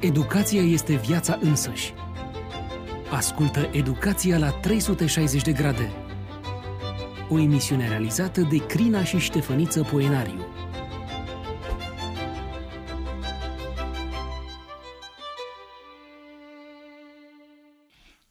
[0.00, 1.94] Educația este viața însăși.
[3.10, 5.92] Ascultă Educația la 360 de grade.
[7.28, 10.57] O emisiune realizată de Crina și Ștefăniță Poenariu.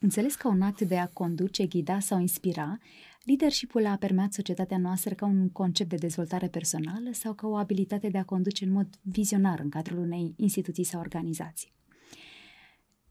[0.07, 2.77] Înțeles ca un act de a conduce, ghida sau inspira,
[3.23, 8.09] leadership-ul a permeat societatea noastră ca un concept de dezvoltare personală sau ca o abilitate
[8.09, 11.73] de a conduce în mod vizionar în cadrul unei instituții sau organizații.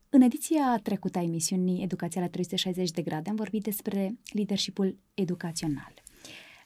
[0.09, 5.95] În ediția trecută a emisiunii Educația la 360 de grade am vorbit despre leadershipul educațional.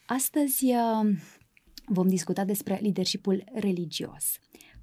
[0.06, 1.16] Astăzi uh,
[1.86, 4.38] vom discuta despre leadershipul religios.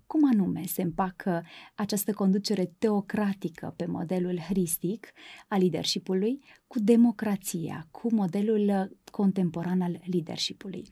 [0.07, 5.11] Cum anume se împacă această conducere teocratică pe modelul hristic
[5.47, 10.87] al leadershipului cu democrația, cu modelul contemporan al leadershipului?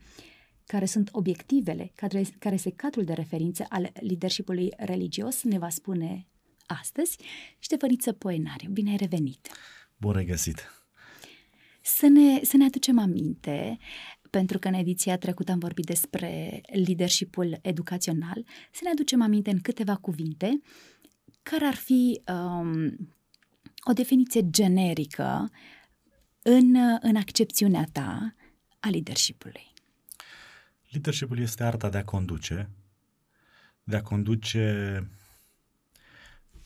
[0.66, 6.26] Care sunt obiectivele, care, care este cadrul de referință al leadershipului religios, ne va spune
[6.66, 7.18] astăzi
[7.58, 8.70] Ștefăniță Poenariu.
[8.70, 9.48] Bine ai revenit!
[9.96, 10.70] Bun regăsit!
[11.82, 13.78] Să ne, să ne aducem aminte
[14.36, 19.60] pentru că în ediția trecută am vorbit despre leadershipul educațional, să ne aducem aminte în
[19.60, 20.60] câteva cuvinte
[21.42, 23.08] care ar fi um,
[23.84, 25.50] o definiție generică
[26.42, 28.34] în, în accepțiunea ta
[28.80, 29.72] a leadershipului.
[30.90, 32.70] Leadershipul este arta de a conduce,
[33.84, 35.10] de a conduce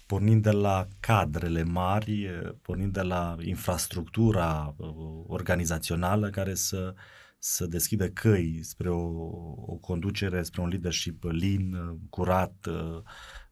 [0.07, 2.29] pornind de la cadrele mari,
[2.63, 4.89] pornind de la infrastructura uh,
[5.27, 6.95] organizațională care să
[7.43, 9.01] să deschidă căi spre o,
[9.67, 11.77] o conducere, spre un leadership lin,
[12.11, 13.03] curat, uh,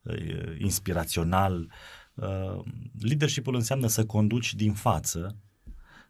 [0.02, 1.72] uh, inspirațional.
[2.14, 2.64] Uh,
[3.00, 5.36] leadershipul înseamnă să conduci din față,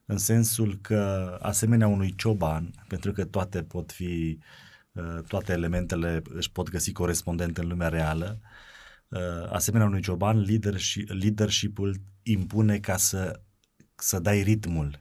[0.07, 4.39] în sensul că, asemenea unui cioban, pentru că toate pot fi,
[5.27, 8.41] toate elementele își pot găsi corespondent în lumea reală,
[9.51, 13.41] asemenea unui cioban, leadership, leadership-ul impune ca să,
[13.95, 15.01] să dai ritmul.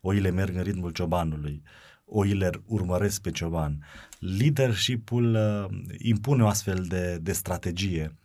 [0.00, 1.62] Oile merg în ritmul ciobanului.
[1.64, 3.84] Uh, oile urmăresc pe cioban.
[4.18, 8.16] Leadership-ul uh, impune o astfel de, de strategie.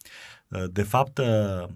[0.47, 1.67] Uh, de fapt, uh,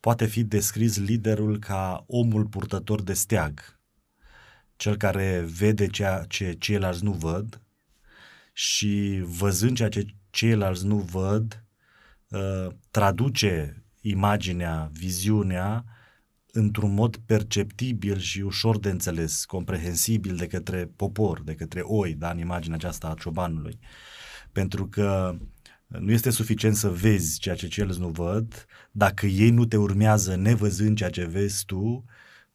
[0.00, 3.78] poate fi descris liderul ca omul purtător de steag,
[4.76, 7.60] cel care vede ceea ce ceilalți nu văd
[8.52, 11.64] și văzând ceea ce ceilalți nu văd,
[12.28, 15.84] uh, traduce imaginea, viziunea
[16.52, 22.30] într-un mod perceptibil și ușor de înțeles, comprehensibil de către popor, de către oi, da,
[22.30, 23.78] în imaginea aceasta a ciobanului.
[24.52, 25.36] Pentru că
[25.86, 30.34] nu este suficient să vezi ceea ce ceilalți nu văd, dacă ei nu te urmează
[30.34, 32.04] nevăzând ceea ce vezi tu,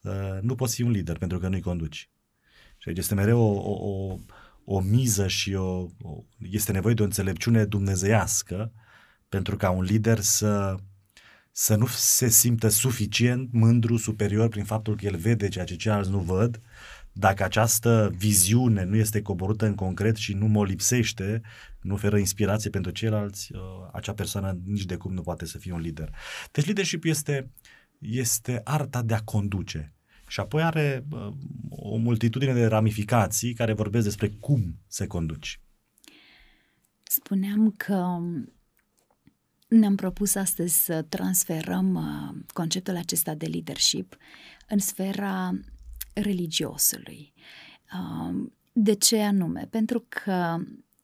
[0.00, 2.10] uh, nu poți fi un lider pentru că nu-i conduci.
[2.78, 4.18] Și aici este mereu o, o, o,
[4.64, 8.72] o miză și o, o, este nevoie de o înțelepciune dumnezeiască
[9.28, 10.76] pentru ca un lider să
[11.60, 16.10] să nu se simtă suficient mândru, superior prin faptul că el vede ceea ce ceilalți
[16.10, 16.60] nu văd,
[17.12, 21.42] dacă această viziune nu este coborâtă în concret și nu mă lipsește,
[21.80, 23.60] nu oferă inspirație pentru ceilalți, uh,
[23.92, 26.14] acea persoană nici de cum nu poate să fie un lider.
[26.52, 27.50] Deci leadership este,
[27.98, 29.94] este arta de a conduce.
[30.26, 31.32] Și apoi are uh,
[31.68, 35.60] o multitudine de ramificații care vorbesc despre cum se conduci.
[37.02, 38.18] Spuneam că
[39.68, 44.16] ne-am propus astăzi să transferăm uh, conceptul acesta de leadership
[44.68, 45.50] în sfera
[46.14, 47.32] religiosului.
[47.92, 49.66] Uh, de ce anume?
[49.70, 50.56] Pentru că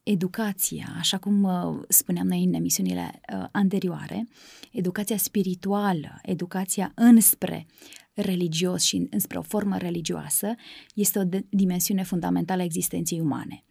[0.03, 3.21] educația, așa cum uh, spuneam noi în emisiunile
[3.53, 4.29] anterioare,
[4.73, 7.67] educația spirituală, educația înspre
[8.15, 10.55] religios și înspre o formă religioasă,
[10.95, 13.65] este o dimensiune fundamentală a existenței umane.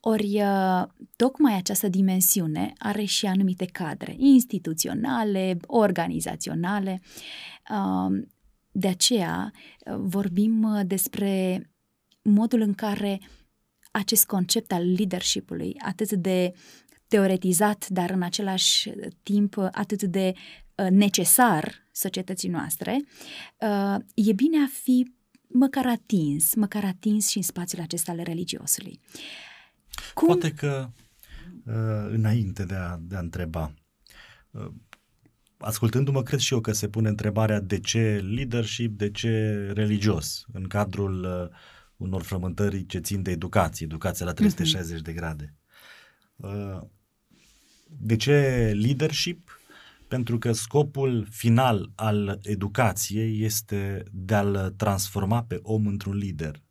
[0.00, 0.82] Ori uh,
[1.16, 7.00] tocmai această dimensiune are și anumite cadre instituționale, organizaționale.
[7.70, 8.32] Um,
[8.70, 11.62] de aceea uh, vorbim uh, despre
[12.22, 13.20] modul în care
[13.90, 16.52] acest concept al leadership-ului, atât de
[17.08, 18.90] teoretizat, dar în același
[19.22, 20.32] timp atât de
[20.90, 23.04] necesar societății noastre,
[24.14, 25.12] e bine a fi
[25.48, 29.00] măcar atins, măcar atins și în spațiul acesta al religiosului.
[30.14, 30.26] Cum?
[30.26, 30.90] Poate că
[31.64, 33.74] uh, înainte de a, de a întreba,
[34.50, 34.70] uh,
[35.58, 39.30] ascultându-mă, cred și eu că se pune întrebarea de ce leadership, de ce
[39.74, 41.56] religios în cadrul uh,
[41.96, 44.94] unor frământări ce țin de educație, educația la 360 uh-huh.
[44.94, 45.04] Mhm.
[45.04, 45.54] de grade.
[46.36, 46.80] Uh,
[47.86, 49.52] de ce leadership?
[50.08, 56.62] Pentru că scopul final al educației este de a-l transforma pe om într-un lider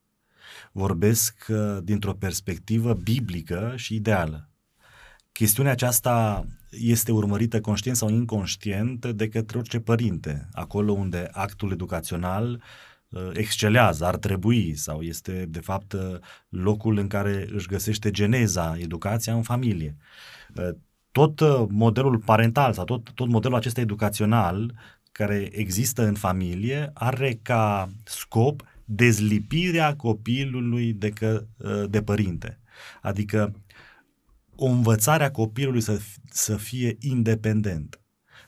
[0.71, 4.49] vorbesc uh, dintr-o perspectivă biblică și ideală.
[5.31, 12.63] chestiunea aceasta este urmărită conștient sau inconștient de către orice părinte, acolo unde actul educațional
[13.09, 16.15] uh, excelează, ar trebui sau este de fapt uh,
[16.49, 19.95] locul în care își găsește geneza, educația în familie.
[20.55, 20.69] Uh,
[21.11, 24.73] tot modelul parental sau tot, tot modelul acesta educațional
[25.11, 31.45] care există în familie are ca scop dezlipirea copilului de, că,
[31.89, 32.59] de părinte.
[33.01, 33.53] Adică
[34.55, 35.99] o învățare a copilului să,
[36.29, 38.01] să fie independent.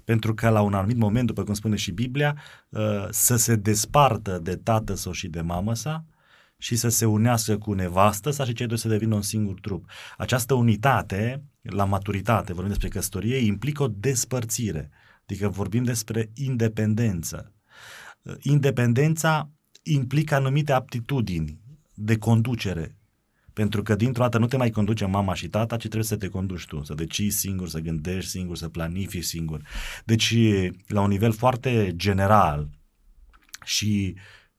[0.03, 2.37] Pentru că la un anumit moment, după cum spune și Biblia,
[2.69, 6.05] uh, să se despartă de tată sau și de mamă sa
[6.57, 9.89] și să se unească cu nevastă sa și cei doi să devină un singur trup.
[10.17, 14.89] Această unitate, la maturitate, vorbim despre căsătorie, implică o despărțire.
[15.21, 17.53] Adică vorbim despre independență.
[18.21, 19.49] Uh, independența
[19.83, 21.59] implică anumite aptitudini
[21.93, 22.97] de conducere,
[23.53, 26.27] pentru că dintr-o dată nu te mai conduce mama și tata, ci trebuie să te
[26.27, 29.67] conduci tu, să decizi singur, să gândești singur, să planifici singur.
[30.05, 30.35] Deci,
[30.87, 32.69] la un nivel foarte general
[33.63, 34.15] și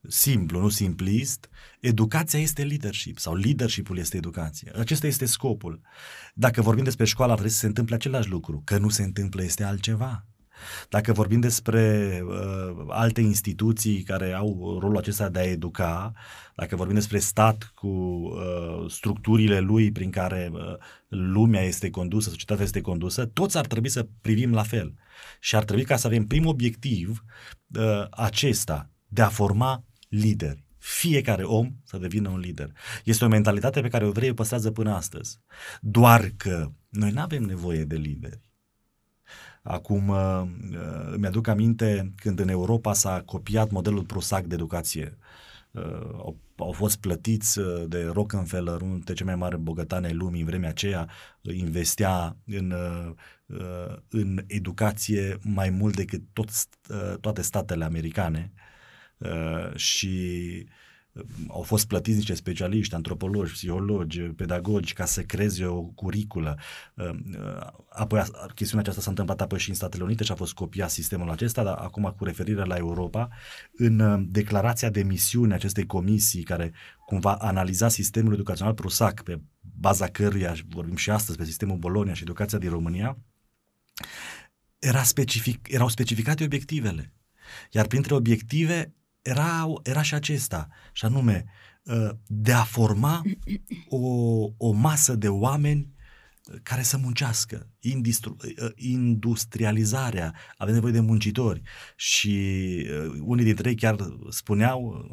[0.08, 1.48] simplu, nu simplist,
[1.80, 4.72] educația este leadership sau leadershipul este educație.
[4.78, 5.80] Acesta este scopul.
[6.34, 8.62] Dacă vorbim despre școală, trebuie să se întâmple același lucru.
[8.64, 10.26] Că nu se întâmplă este altceva.
[10.88, 16.12] Dacă vorbim despre uh, alte instituții care au rolul acesta de a educa,
[16.54, 20.60] dacă vorbim despre stat cu uh, structurile lui prin care uh,
[21.08, 24.94] lumea este condusă, societatea este condusă, toți ar trebui să privim la fel.
[25.40, 27.24] Și ar trebui ca să avem prim obiectiv
[27.78, 32.72] uh, acesta de a forma lideri fiecare om să devină un lider.
[33.04, 35.40] Este o mentalitate pe care o vrei păstrează până astăzi.
[35.80, 38.40] Doar că noi nu avem nevoie de lideri.
[39.62, 40.42] Acum uh,
[40.72, 45.18] uh, îmi aduc aminte când în Europa s-a copiat modelul Prusac de educație.
[45.70, 50.40] Uh, au, au fost plătiți de Rockefeller, unul dintre cei mai mari bogătani ai lumii
[50.40, 51.08] în vremea aceea,
[51.40, 52.74] investea în,
[54.08, 56.48] în educație mai mult decât tot,
[57.20, 58.52] toate statele americane
[59.74, 60.66] și
[61.48, 66.58] au fost plătiți niște specialiști, antropologi, psihologi, pedagogi ca să creeze o curiculă.
[66.94, 68.22] Uh, uh, apoi
[68.54, 71.62] chestiunea aceasta s-a întâmplat apoi și în Statele Unite și a fost copiat sistemul acesta,
[71.62, 73.28] dar acum cu referire la Europa,
[73.72, 76.72] în uh, declarația de misiune acestei comisii care
[77.06, 82.22] cumva analiza sistemul educațional prusac pe baza căruia vorbim și astăzi pe sistemul Bolonia și
[82.22, 83.18] educația din România,
[84.78, 87.12] era specific, erau specificate obiectivele.
[87.70, 91.44] Iar printre obiective era, era și acesta, și anume
[91.86, 93.22] ă, de a forma
[93.88, 93.98] o,
[94.56, 95.98] o masă de oameni
[96.62, 101.62] care să muncească, Indistru, ă, industrializarea, avem nevoie de muncitori
[101.96, 102.36] și
[102.92, 103.96] ă, unii dintre ei chiar
[104.28, 105.10] spuneau,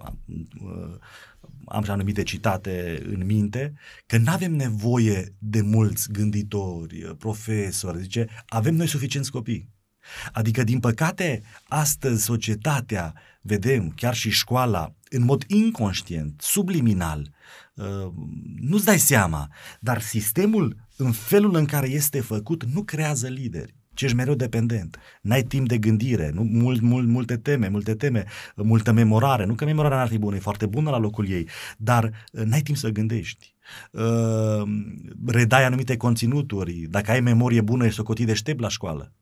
[1.66, 3.74] am și anumite citate în minte,
[4.06, 9.76] că nu avem nevoie de mulți gânditori, profesori, zice, avem noi suficienți copii.
[10.32, 17.30] Adică, din păcate, astăzi societatea, vedem, chiar și școala, în mod inconștient, subliminal,
[17.74, 18.12] uh,
[18.60, 19.50] nu-ți dai seama,
[19.80, 25.00] dar sistemul, în felul în care este făcut, nu creează lideri ci ești mereu dependent.
[25.22, 26.42] N-ai timp de gândire, nu?
[26.44, 28.26] Mult, mult, multe teme, multe teme,
[28.56, 29.46] multă memorare.
[29.46, 32.62] Nu că memorarea n-ar fi bună, e foarte bună la locul ei, dar uh, n-ai
[32.62, 33.56] timp să gândești.
[33.92, 34.62] Uh,
[35.26, 36.74] redai anumite conținuturi.
[36.74, 39.14] Dacă ai memorie bună, ești socotit deștept la școală.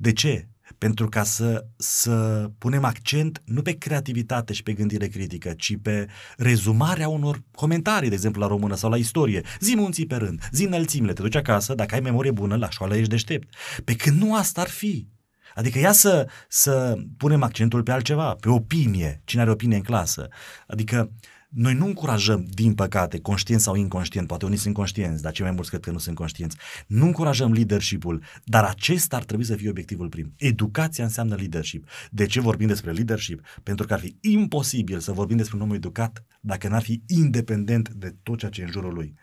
[0.00, 0.48] De ce?
[0.78, 6.08] Pentru ca să, să punem accent nu pe creativitate și pe gândire critică, ci pe
[6.36, 9.42] rezumarea unor comentarii, de exemplu, la română sau la istorie.
[9.60, 12.96] Zi munții pe rând, zi înălțimile, te duci acasă, dacă ai memorie bună, la școală
[12.96, 13.54] ești deștept.
[13.84, 15.08] Pe când nu asta ar fi.
[15.54, 20.28] Adică ia să, să punem accentul pe altceva, pe opinie, cine are opinie în clasă.
[20.66, 25.32] Adică uh, noi nu încurajăm, din păcate, conștient sau inconștient, poate unii sunt conștienți, dar
[25.32, 29.44] cei mai mulți cred că nu sunt conștienți, nu încurajăm leadership-ul, dar acesta ar trebui
[29.44, 30.32] să fie obiectivul prim.
[30.36, 31.88] Educația înseamnă leadership.
[32.10, 33.46] De ce vorbim despre leadership?
[33.62, 37.88] Pentru că ar fi imposibil să vorbim despre un om educat dacă n-ar fi independent
[37.88, 39.14] de tot ceea ce e în jurul lui.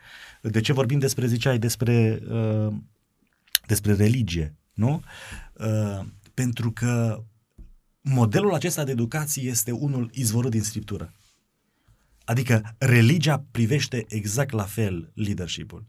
[0.41, 2.73] De ce vorbim despre, ziceai, despre, uh,
[3.65, 5.01] despre religie, nu?
[5.53, 7.23] Uh, pentru că
[8.01, 11.13] modelul acesta de educație este unul izvorât din Scriptură.
[12.25, 15.85] Adică religia privește exact la fel leadership-ul.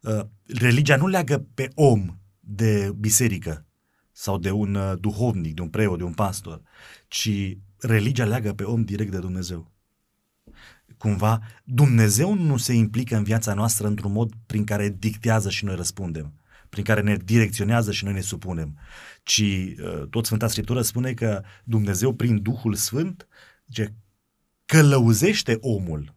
[0.00, 3.66] Uh, religia nu leagă pe om de biserică
[4.12, 6.62] sau de un uh, duhovnic, de un preot, de un pastor,
[7.08, 9.72] ci religia leagă pe om direct de Dumnezeu.
[10.98, 15.76] Cumva, Dumnezeu nu se implică în viața noastră într-un mod prin care dictează și noi
[15.76, 16.32] răspundem,
[16.68, 18.78] prin care ne direcționează și noi ne supunem,
[19.22, 23.28] ci uh, tot Sfânta Scriptură spune că Dumnezeu, prin Duhul Sfânt,
[23.66, 23.94] zice,
[24.66, 26.14] călăuzește omul.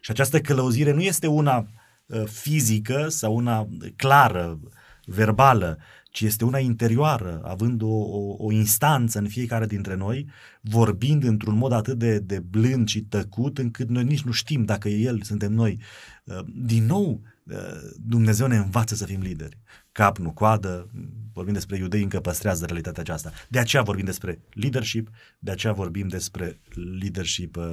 [0.00, 1.68] Și această călăuzire nu este una
[2.06, 4.60] uh, fizică sau una clară,
[5.04, 5.78] verbală,
[6.10, 10.28] ci este una interioară, având o, o, o instanță în fiecare dintre noi,
[10.60, 14.88] vorbind într-un mod atât de, de blând și tăcut, încât noi nici nu știm dacă
[14.88, 15.80] e El, suntem noi.
[16.24, 17.56] Uh, din nou, uh,
[17.96, 19.58] Dumnezeu ne învață să fim lideri.
[19.96, 20.90] Cap, nu coadă,
[21.32, 23.32] vorbim despre iudei, încă păstrează realitatea aceasta.
[23.48, 26.60] De aceea vorbim despre leadership, de aceea vorbim despre
[27.00, 27.64] leadership uh,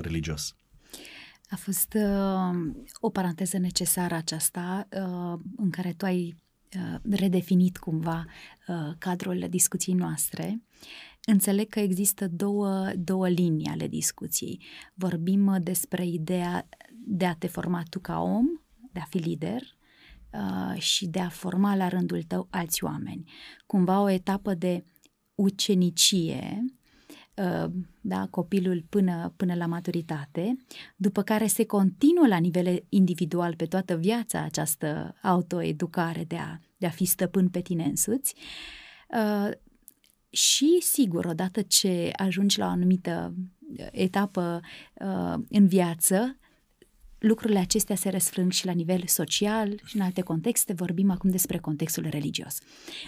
[0.00, 0.56] religios.
[1.50, 8.24] A fost uh, o paranteză necesară aceasta uh, în care tu ai Uh, redefinit cumva
[8.68, 10.62] uh, cadrul discuției noastre.
[11.24, 14.62] Înțeleg că există două, două linii ale discuției.
[14.94, 16.68] Vorbim uh, despre ideea
[17.06, 18.46] de a te forma tu ca om,
[18.92, 19.62] de a fi lider
[20.78, 23.30] și de a forma la rândul tău alți oameni.
[23.66, 24.84] Cumva o etapă de
[25.34, 26.64] ucenicie
[27.36, 30.56] Uh, da, copilul până, până la maturitate,
[30.96, 36.86] după care se continuă la nivel individual pe toată viața această autoeducare de a, de
[36.86, 38.34] a fi stăpân pe tine însuți.
[39.08, 39.50] Uh,
[40.30, 43.34] și, sigur, odată ce ajungi la o anumită
[43.90, 44.60] etapă
[44.94, 46.38] uh, în viață,
[47.24, 50.72] lucrurile acestea se răsfrâng și la nivel social și în alte contexte.
[50.72, 52.58] Vorbim acum despre contextul religios.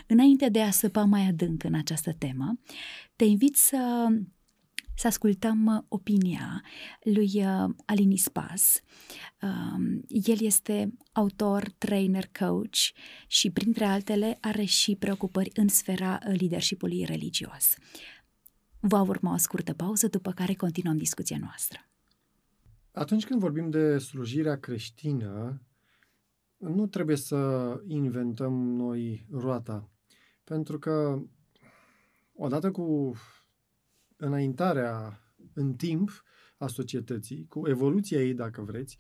[0.07, 2.59] Înainte de a săpa mai adânc în această temă,
[3.17, 4.07] te invit să
[4.99, 6.63] să ascultăm opinia
[7.03, 8.81] lui uh, Alini Spas.
[9.43, 12.77] Um, el este autor, trainer, coach
[13.27, 17.75] și, printre altele, are și preocupări în sfera leadership-ului religios.
[18.81, 21.96] Va urma o scurtă pauză, după care continuăm discuția noastră.
[22.97, 25.63] Atunci când vorbim de slujirea creștină,
[26.57, 29.91] nu trebuie să inventăm noi roata.
[30.45, 31.23] Pentru că,
[32.33, 33.15] odată cu
[34.17, 35.21] înaintarea
[35.53, 36.11] în timp
[36.57, 38.99] a societății, cu evoluția ei, dacă vreți,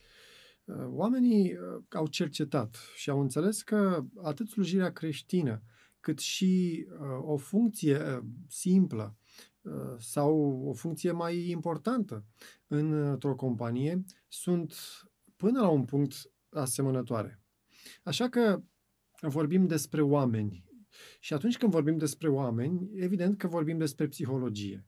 [0.86, 5.62] oamenii uh, au cercetat și au înțeles că atât slujirea creștină,
[6.00, 9.25] cât și uh, o funcție uh, simplă Uh,
[9.98, 12.24] sau o funcție mai importantă
[12.66, 14.74] într-o companie sunt
[15.36, 16.14] până la un punct
[16.50, 17.40] asemănătoare.
[18.02, 18.62] Așa că
[19.20, 20.64] vorbim despre oameni.
[21.20, 24.86] Și atunci când vorbim despre oameni, evident că vorbim despre psihologie.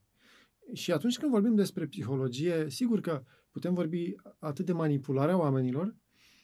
[0.73, 5.97] Și atunci când vorbim despre psihologie, sigur că putem vorbi atât de manipularea oamenilor,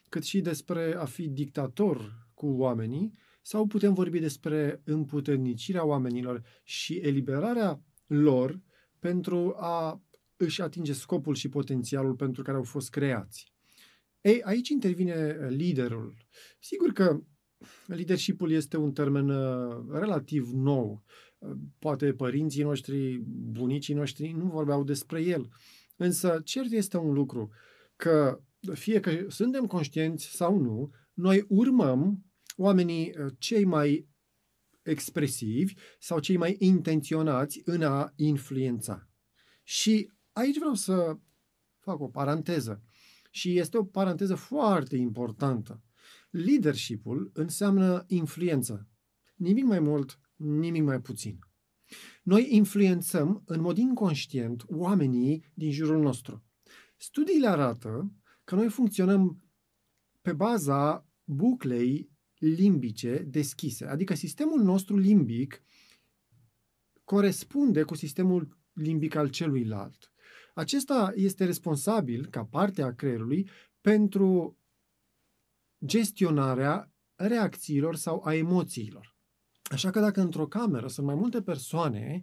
[0.08, 3.12] cât și despre a fi dictator cu oamenii,
[3.42, 8.60] sau putem vorbi despre împuternicirea oamenilor și eliberarea lor
[8.98, 10.02] pentru a
[10.36, 13.52] își atinge scopul și potențialul pentru care au fost creați.
[14.20, 16.14] Ei, aici intervine liderul.
[16.60, 17.20] Sigur că
[17.86, 21.02] leadership este un termen uh, relativ nou.
[21.38, 25.48] Uh, poate părinții noștri, bunicii noștri nu vorbeau despre el.
[25.96, 27.50] Însă, cert este un lucru,
[27.96, 28.40] că
[28.72, 32.24] fie că suntem conștienți sau nu, noi urmăm
[32.56, 34.08] oamenii uh, cei mai
[34.84, 39.08] expresivi sau cei mai intenționați în a influența.
[39.62, 41.18] Și aici vreau să
[41.78, 42.82] fac o paranteză.
[43.30, 45.82] Și este o paranteză foarte importantă.
[46.30, 48.88] Leadership-ul înseamnă influență.
[49.34, 51.38] Nimic mai mult, nimic mai puțin.
[52.22, 56.44] Noi influențăm în mod inconștient oamenii din jurul nostru.
[56.96, 58.12] Studiile arată
[58.44, 59.42] că noi funcționăm
[60.22, 62.10] pe baza buclei
[62.44, 63.86] limbice deschise.
[63.86, 65.62] Adică sistemul nostru limbic
[67.04, 70.12] corespunde cu sistemul limbic al celuilalt.
[70.54, 73.48] Acesta este responsabil, ca parte a creierului,
[73.80, 74.58] pentru
[75.86, 79.16] gestionarea reacțiilor sau a emoțiilor.
[79.62, 82.22] Așa că dacă într-o cameră sunt mai multe persoane,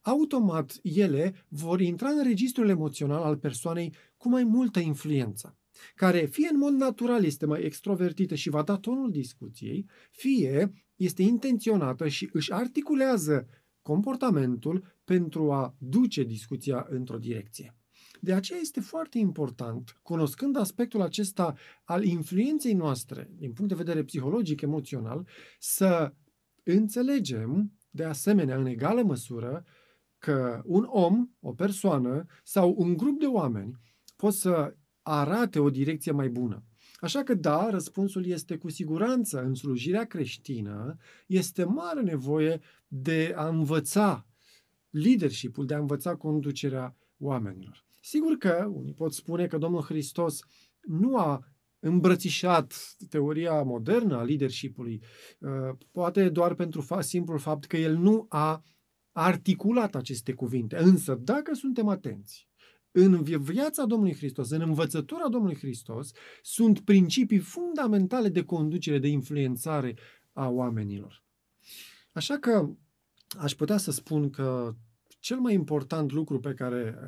[0.00, 5.58] automat ele vor intra în registrul emoțional al persoanei cu mai multă influență
[5.94, 11.22] care fie în mod natural este mai extrovertită și va da tonul discuției, fie este
[11.22, 13.46] intenționată și își articulează
[13.82, 17.76] comportamentul pentru a duce discuția într-o direcție.
[18.20, 21.54] De aceea este foarte important, cunoscând aspectul acesta
[21.84, 25.28] al influenței noastre din punct de vedere psihologic, emoțional,
[25.58, 26.14] să
[26.62, 29.64] înțelegem de asemenea în egală măsură
[30.18, 33.80] că un om, o persoană sau un grup de oameni
[34.16, 34.76] pot să
[35.08, 36.64] arate o direcție mai bună.
[36.96, 40.96] Așa că da, răspunsul este cu siguranță în slujirea creștină,
[41.26, 44.26] este mare nevoie de a învăța
[44.90, 47.84] leadership-ul, de a învăța conducerea oamenilor.
[48.00, 50.40] Sigur că unii pot spune că Domnul Hristos
[50.80, 51.46] nu a
[51.78, 55.02] îmbrățișat teoria modernă a leadership-ului,
[55.38, 58.62] uh, poate doar pentru fa- simplul fapt că el nu a
[59.12, 60.76] articulat aceste cuvinte.
[60.76, 62.48] Însă, dacă suntem atenți
[62.98, 66.12] în viața Domnului Hristos, în învățătura Domnului Hristos,
[66.42, 69.96] sunt principii fundamentale de conducere, de influențare
[70.32, 71.24] a oamenilor.
[72.12, 72.70] Așa că
[73.38, 74.74] aș putea să spun că
[75.20, 76.98] cel mai important lucru pe care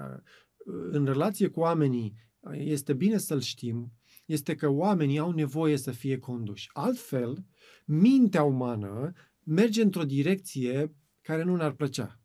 [0.91, 2.15] în relație cu oamenii
[2.53, 3.93] este bine să-l știm,
[4.27, 6.71] este că oamenii au nevoie să fie conduși.
[6.73, 7.45] Altfel,
[7.85, 12.21] mintea umană merge într-o direcție care nu ne-ar plăcea.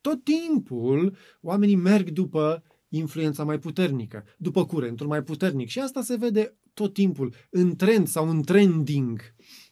[0.00, 2.62] Tot timpul oamenii merg după
[2.94, 5.68] influența mai puternică, după curentul mai puternic.
[5.68, 9.20] Și asta se vede tot timpul în trend sau în trending,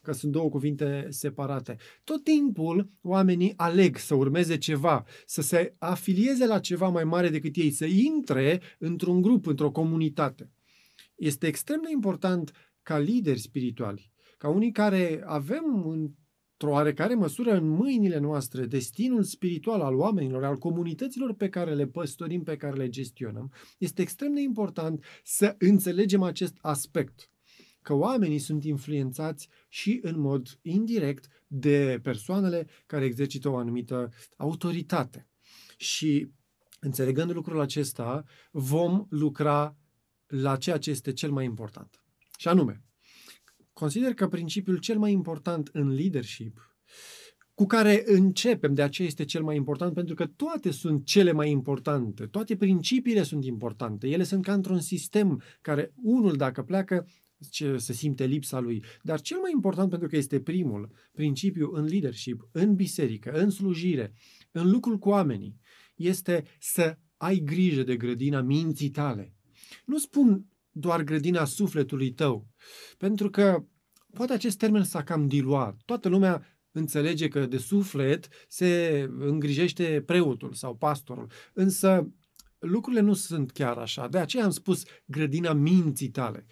[0.03, 1.77] că sunt două cuvinte separate.
[2.05, 7.57] Tot timpul oamenii aleg să urmeze ceva, să se afilieze la ceva mai mare decât
[7.57, 10.51] ei, să intre într-un grup, într-o comunitate.
[11.15, 16.11] Este extrem de important ca lideri spirituali, ca unii care avem în
[16.61, 21.87] într-o oarecare măsură în mâinile noastre destinul spiritual al oamenilor, al comunităților pe care le
[21.87, 27.31] păstorim, pe care le gestionăm, este extrem de important să înțelegem acest aspect.
[27.83, 35.29] Că oamenii sunt influențați și în mod indirect de persoanele care exercită o anumită autoritate.
[35.77, 36.31] Și
[36.81, 39.77] înțelegând lucrul acesta, vom lucra
[40.27, 42.03] la ceea ce este cel mai important.
[42.39, 42.83] Și anume,
[43.81, 46.77] Consider că principiul cel mai important în leadership,
[47.55, 51.51] cu care începem, de aceea este cel mai important, pentru că toate sunt cele mai
[51.51, 57.07] importante, toate principiile sunt importante, ele sunt ca într-un sistem care unul dacă pleacă,
[57.51, 58.85] ce se simte lipsa lui.
[59.03, 64.13] Dar cel mai important, pentru că este primul principiu în leadership, în biserică, în slujire,
[64.51, 65.57] în lucrul cu oamenii,
[65.95, 69.35] este să ai grijă de grădina minții tale.
[69.85, 72.49] Nu spun doar grădina sufletului tău.
[72.99, 73.65] Pentru că
[74.13, 75.81] poate acest termen s-a cam diluat.
[75.85, 81.31] Toată lumea înțelege că de suflet se îngrijește preotul sau pastorul.
[81.53, 82.13] Însă
[82.59, 84.09] lucrurile nu sunt chiar așa.
[84.09, 86.47] De aceea am spus grădina minții tale.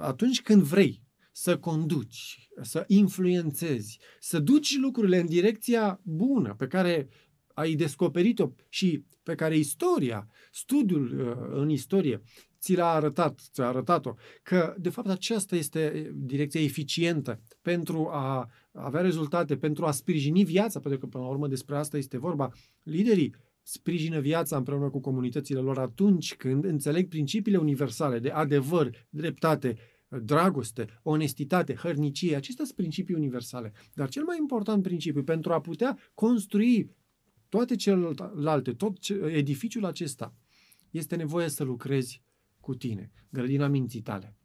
[0.00, 7.08] Atunci când vrei să conduci, să influențezi, să duci lucrurile în direcția bună pe care
[7.54, 12.22] ai descoperit-o și pe care istoria, studiul uh, în istorie
[12.66, 19.00] ți l-a arătat, ți-a arătat-o, că de fapt aceasta este direcția eficientă pentru a avea
[19.00, 22.52] rezultate, pentru a sprijini viața, pentru că până la urmă despre asta este vorba.
[22.82, 29.76] Liderii sprijină viața împreună cu comunitățile lor atunci când înțeleg principiile universale de adevăr, dreptate,
[30.22, 33.72] dragoste, onestitate, hărnicie, acestea sunt principii universale.
[33.94, 36.90] Dar cel mai important principiu pentru a putea construi
[37.48, 40.34] toate celelalte, tot edificiul acesta,
[40.90, 42.24] este nevoie să lucrezi
[42.66, 44.36] cu tine, grădina minții tale.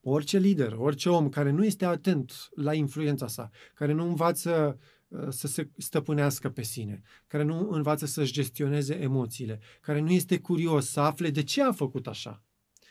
[0.00, 5.26] Orice lider, orice om care nu este atent la influența sa, care nu învață uh,
[5.28, 10.90] să se stăpânească pe sine, care nu învață să-și gestioneze emoțiile, care nu este curios
[10.90, 12.42] să afle de ce a făcut așa.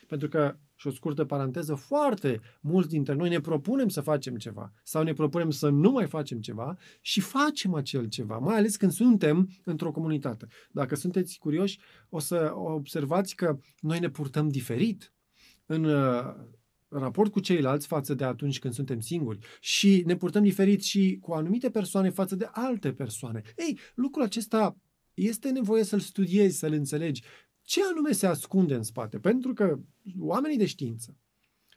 [0.08, 4.72] Pentru că și o scurtă paranteză, foarte mulți dintre noi ne propunem să facem ceva
[4.84, 8.92] sau ne propunem să nu mai facem ceva și facem acel ceva, mai ales când
[8.92, 10.48] suntem într-o comunitate.
[10.72, 15.14] Dacă sunteți curioși, o să observați că noi ne purtăm diferit
[15.66, 16.36] în uh,
[16.88, 21.34] raport cu ceilalți față de atunci când suntem singuri și ne purtăm diferit și cu
[21.34, 23.42] anumite persoane față de alte persoane.
[23.58, 24.78] Ei, lucrul acesta
[25.14, 27.24] este nevoie să-l studiezi, să-l înțelegi.
[27.64, 29.20] Ce anume se ascunde în spate?
[29.20, 29.80] Pentru că
[30.20, 31.18] oamenii de știință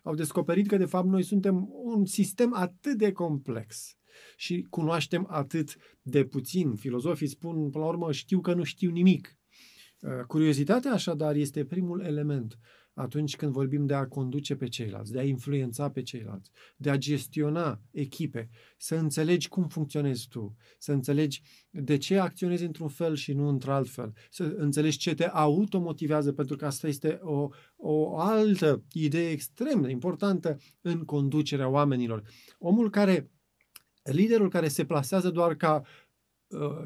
[0.03, 3.97] au descoperit că, de fapt, noi suntem un sistem atât de complex
[4.37, 6.75] și cunoaștem atât de puțin.
[6.75, 9.37] Filozofii spun, până la urmă, știu că nu știu nimic.
[10.27, 12.59] Curiozitatea, așadar, este primul element
[12.97, 16.97] atunci când vorbim de a conduce pe ceilalți, de a influența pe ceilalți, de a
[16.97, 23.33] gestiona echipe, să înțelegi cum funcționezi tu, să înțelegi de ce acționezi într-un fel și
[23.33, 28.85] nu într-alt fel, să înțelegi ce te automotivează, pentru că asta este o, o altă
[28.93, 32.23] idee extrem de importantă în conducerea oamenilor.
[32.59, 33.31] Omul care,
[34.03, 36.06] liderul care se plasează doar ca Uh,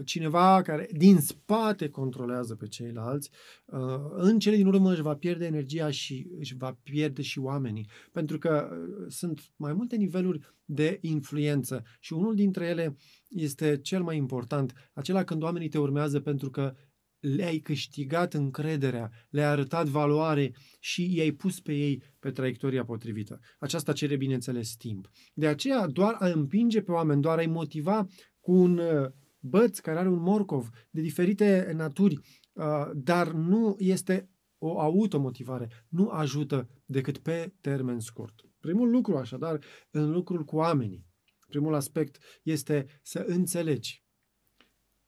[0.04, 3.30] cineva care din spate controlează pe ceilalți,
[3.64, 3.78] uh,
[4.10, 7.88] în cele din urmă își va pierde energia și își va pierde și oamenii.
[8.12, 12.96] Pentru că uh, sunt mai multe niveluri de influență și unul dintre ele
[13.28, 16.74] este cel mai important, acela când oamenii te urmează pentru că
[17.20, 23.40] le-ai câștigat încrederea, le-ai arătat valoare și i-ai pus pe ei pe traiectoria potrivită.
[23.58, 25.10] Aceasta cere, bineînțeles, timp.
[25.34, 28.06] De aceea, doar a împinge pe oameni, doar a-i motiva
[28.40, 28.80] cu un
[29.40, 32.20] băț care are un morcov de diferite naturi,
[32.53, 38.35] uh, dar nu este o automotivare, nu ajută decât pe termen scurt.
[38.61, 39.59] Primul lucru, așadar,
[39.90, 41.07] în lucrul cu oamenii,
[41.48, 44.05] primul aspect este să înțelegi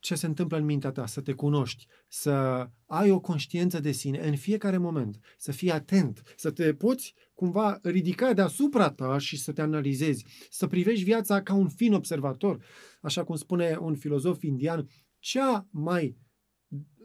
[0.03, 4.19] ce se întâmplă în mintea ta, să te cunoști, să ai o conștiință de sine
[4.19, 9.51] în fiecare moment, să fii atent, să te poți cumva ridica deasupra ta și să
[9.51, 12.63] te analizezi, să privești viața ca un fin observator,
[13.01, 14.89] așa cum spune un filozof indian,
[15.19, 16.17] cea mai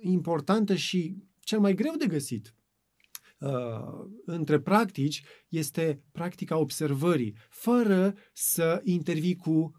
[0.00, 2.54] importantă și cel mai greu de găsit
[3.38, 3.50] uh,
[4.24, 9.77] între practici este practica observării, fără să intervii cu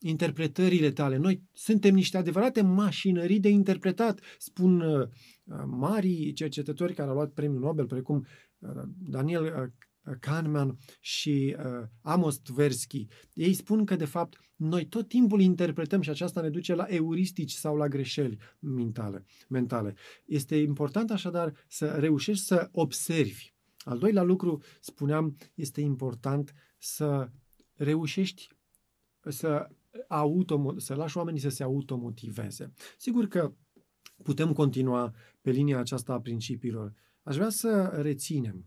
[0.00, 1.16] interpretările tale.
[1.16, 5.08] Noi suntem niște adevărate mașinării de interpretat, spun uh,
[5.66, 8.26] mari cercetători care au luat premiul Nobel, precum
[8.58, 13.06] uh, Daniel uh, Kahneman și uh, Amos Tversky.
[13.34, 17.52] Ei spun că, de fapt, noi tot timpul interpretăm și aceasta ne duce la euristici
[17.52, 19.24] sau la greșeli mentale.
[19.48, 19.94] mentale.
[20.24, 23.52] Este important, așadar, să reușești să observi.
[23.78, 27.30] Al doilea lucru, spuneam, este important să
[27.74, 28.48] reușești
[29.28, 29.68] să
[30.08, 32.72] auto, să lași oamenii să se automotiveze.
[32.98, 33.52] Sigur că
[34.22, 36.94] putem continua pe linia aceasta a principiilor.
[37.22, 38.64] Aș vrea să reținem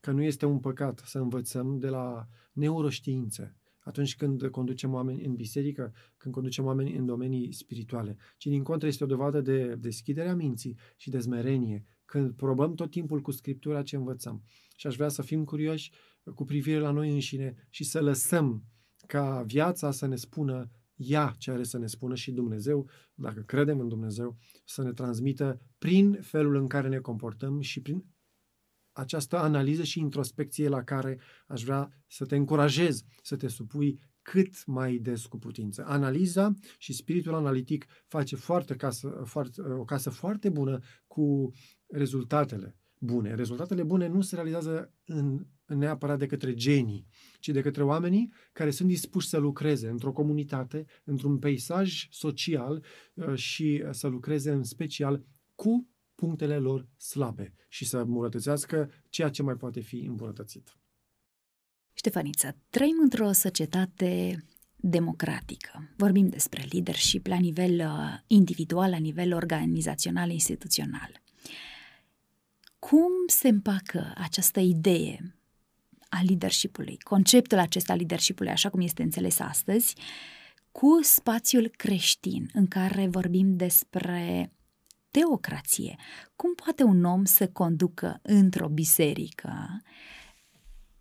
[0.00, 5.34] că nu este un păcat să învățăm de la neuroștiințe atunci când conducem oameni în
[5.34, 10.28] biserică, când conducem oameni în domenii spirituale, ci din contră este o dovadă de deschidere
[10.28, 14.42] a minții și de zmerenie, când probăm tot timpul cu Scriptura ce învățăm.
[14.76, 15.92] Și aș vrea să fim curioși
[16.34, 18.64] cu privire la noi înșine și să lăsăm
[19.06, 23.80] ca viața să ne spună ea ce are să ne spună și Dumnezeu, dacă credem
[23.80, 28.04] în Dumnezeu, să ne transmită prin felul în care ne comportăm și prin
[28.92, 34.66] această analiză și introspecție la care aș vrea să te încurajez să te supui cât
[34.66, 35.84] mai des cu putință.
[35.86, 41.50] Analiza și spiritul analitic face foarte casă, foarte, o casă foarte bună cu
[41.86, 43.34] rezultatele bune.
[43.34, 47.06] Rezultatele bune nu se realizează în, neapărat de către genii,
[47.38, 53.34] ci de către oamenii care sunt dispuși să lucreze într-o comunitate, într-un peisaj social uh,
[53.34, 55.24] și să lucreze în special
[55.54, 60.76] cu punctele lor slabe și să îmbunătățească ceea ce mai poate fi îmbunătățit.
[61.92, 64.44] Ștefaniță, trăim într-o societate
[64.76, 65.94] democratică.
[65.96, 71.22] Vorbim despre leadership la nivel uh, individual, la nivel organizațional, instituțional.
[72.78, 75.38] Cum se împacă această idee
[76.08, 79.94] a leadershipului, conceptul acesta al leadershipului, așa cum este înțeles astăzi,
[80.72, 84.52] cu spațiul creștin, în care vorbim despre
[85.10, 85.96] teocrație.
[86.36, 89.82] Cum poate un om să conducă într-o biserică,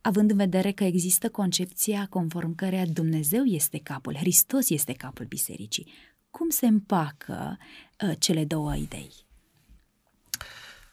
[0.01, 5.91] având în vedere că există concepția conform căreia Dumnezeu este capul, Hristos este capul bisericii?
[6.29, 7.57] Cum se împacă
[8.03, 9.11] uh, cele două idei?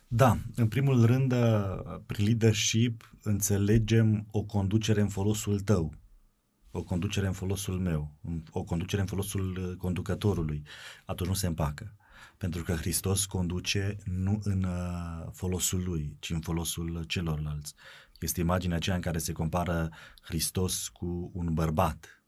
[0.08, 5.94] Da, în primul rând, uh, prin leadership înțelegem o conducere în folosul tău,
[6.70, 8.18] o conducere în folosul meu,
[8.50, 10.62] o conducere în folosul uh, conducătorului.
[11.06, 11.94] Atunci nu se împacă.
[12.36, 17.74] Pentru că Hristos conduce nu în uh, folosul lui, ci în folosul celorlalți.
[18.20, 22.20] Este imaginea aceea în care se compară Hristos cu un bărbat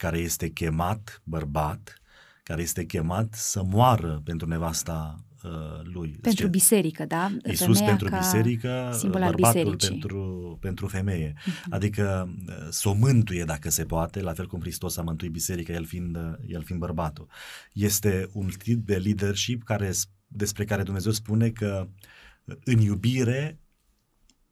[0.00, 2.02] care este chemat bărbat,
[2.42, 5.29] care este chemat să moară pentru nevasta uh,
[5.82, 6.08] lui.
[6.08, 7.36] Pentru Zice, biserică, da?
[7.44, 11.32] Iisus Femeia pentru biserică, bărbatul pentru, pentru femeie.
[11.32, 11.68] Uh-huh.
[11.70, 15.72] Adică uh, să o mântuie dacă se poate, la fel cum Hristos a mântuit biserica,
[15.72, 17.26] el fiind, uh, el fiind bărbatul.
[17.72, 19.90] Este un tip de leadership care,
[20.26, 21.88] despre care Dumnezeu spune că
[22.44, 23.58] uh, în iubire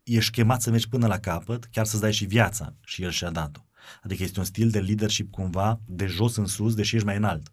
[0.02, 3.30] ești chemat să mergi până la capăt, chiar să-ți dai și viața și El și-a
[3.30, 3.60] dat-o.
[4.02, 7.52] Adică este un stil de leadership cumva de jos în sus, deși ești mai înalt.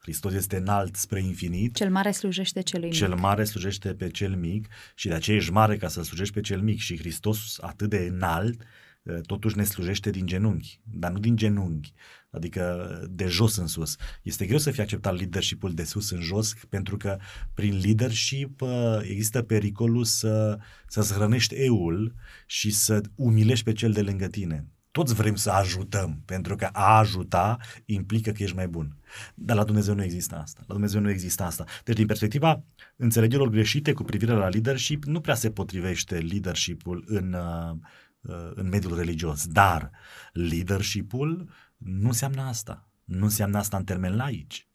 [0.00, 1.74] Hristos este înalt spre infinit.
[1.74, 3.14] Cel mare slujește celui cel mic.
[3.14, 6.40] Cel mare slujește pe cel mic și de aceea ești mare ca să slujești pe
[6.40, 6.78] cel mic.
[6.78, 8.62] Și Hristos atât de înalt
[9.06, 11.92] ă, totuși ne slujește din genunchi, dar nu din genunchi,
[12.30, 13.96] adică de jos în sus.
[14.22, 17.18] Este greu să fie acceptat leadership-ul de sus în jos, pentru că
[17.54, 22.14] prin leadership ă, există pericolul să, să-ți hrănești eul
[22.46, 24.66] și să umilești pe cel de lângă tine.
[25.00, 28.96] Toți vrem să ajutăm, pentru că a ajuta implică că ești mai bun.
[29.34, 30.60] Dar la Dumnezeu nu există asta.
[30.66, 31.64] La Dumnezeu nu există asta.
[31.84, 32.64] Deci, din perspectiva
[32.96, 37.76] înțelegerilor greșite cu privire la leadership, nu prea se potrivește leadership-ul în, uh,
[38.20, 39.46] uh, în mediul religios.
[39.46, 39.90] Dar
[40.32, 42.88] leadership-ul nu înseamnă asta.
[43.04, 44.69] Nu înseamnă asta în termeni laici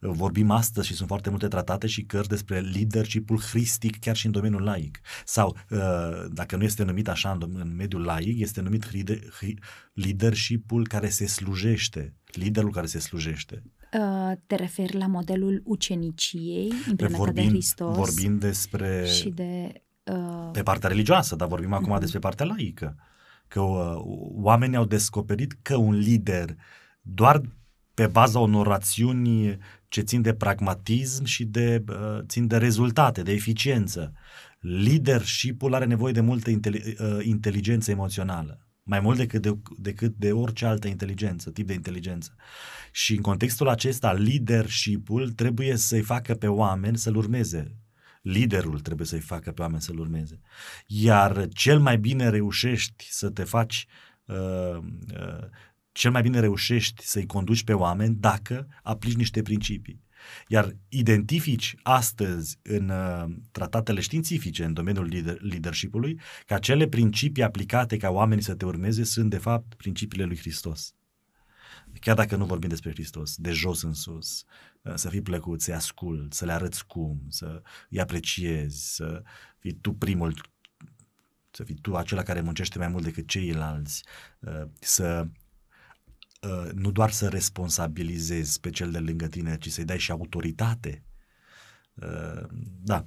[0.00, 4.32] vorbim astăzi și sunt foarte multe tratate și cărți despre leadership-ul hristic chiar și în
[4.32, 5.00] domeniul laic.
[5.24, 5.78] Sau, uh,
[6.32, 8.90] dacă nu este numit așa în, în mediul laic, este numit
[9.92, 13.62] leadership-ul care se slujește, liderul care se slujește.
[13.92, 17.96] Uh, te referi la modelul uceniciei implementat vorbim, de Hristos?
[17.96, 19.06] Vorbim despre...
[19.06, 19.82] Și de...
[20.02, 20.50] Uh...
[20.52, 22.00] Pe partea religioasă, dar vorbim acum uh-huh.
[22.00, 22.96] despre partea laică.
[23.48, 23.94] Că uh,
[24.34, 26.56] oamenii au descoperit că un lider
[27.00, 27.40] doar
[27.96, 33.32] pe baza unor rațiuni ce țin de pragmatism și de, uh, țin de rezultate, de
[33.32, 34.12] eficiență.
[34.60, 40.66] Leadership-ul are nevoie de multă uh, inteligență emoțională mai mult decât de, decât de orice
[40.66, 42.34] altă inteligență, tip de inteligență.
[42.92, 47.76] Și în contextul acesta, leadership-ul trebuie să-i facă pe oameni să-l urmeze.
[48.22, 50.40] Liderul trebuie să-i facă pe oameni să-l urmeze.
[50.86, 53.86] Iar cel mai bine reușești să te faci
[54.24, 55.44] uh, uh,
[55.96, 60.04] cel mai bine reușești să-i conduci pe oameni dacă aplici niște principii.
[60.48, 67.96] Iar identifici astăzi în uh, tratatele științifice, în domeniul leader- leadership-ului, că acele principii aplicate
[67.96, 70.94] ca oamenii să te urmeze sunt, de fapt, principiile lui Hristos.
[72.00, 74.44] Chiar dacă nu vorbim despre Hristos, de jos în sus,
[74.82, 79.22] uh, să fii plăcut, să-i ascult, să le arăți cum, să îi apreciezi, să
[79.58, 80.34] fii tu primul,
[81.50, 84.04] să fii tu acela care muncește mai mult decât ceilalți,
[84.38, 85.26] uh, să
[86.42, 91.04] Uh, nu doar să responsabilizezi pe cel de lângă tine, ci să-i dai și autoritate.
[91.94, 92.48] Uh,
[92.82, 93.04] da.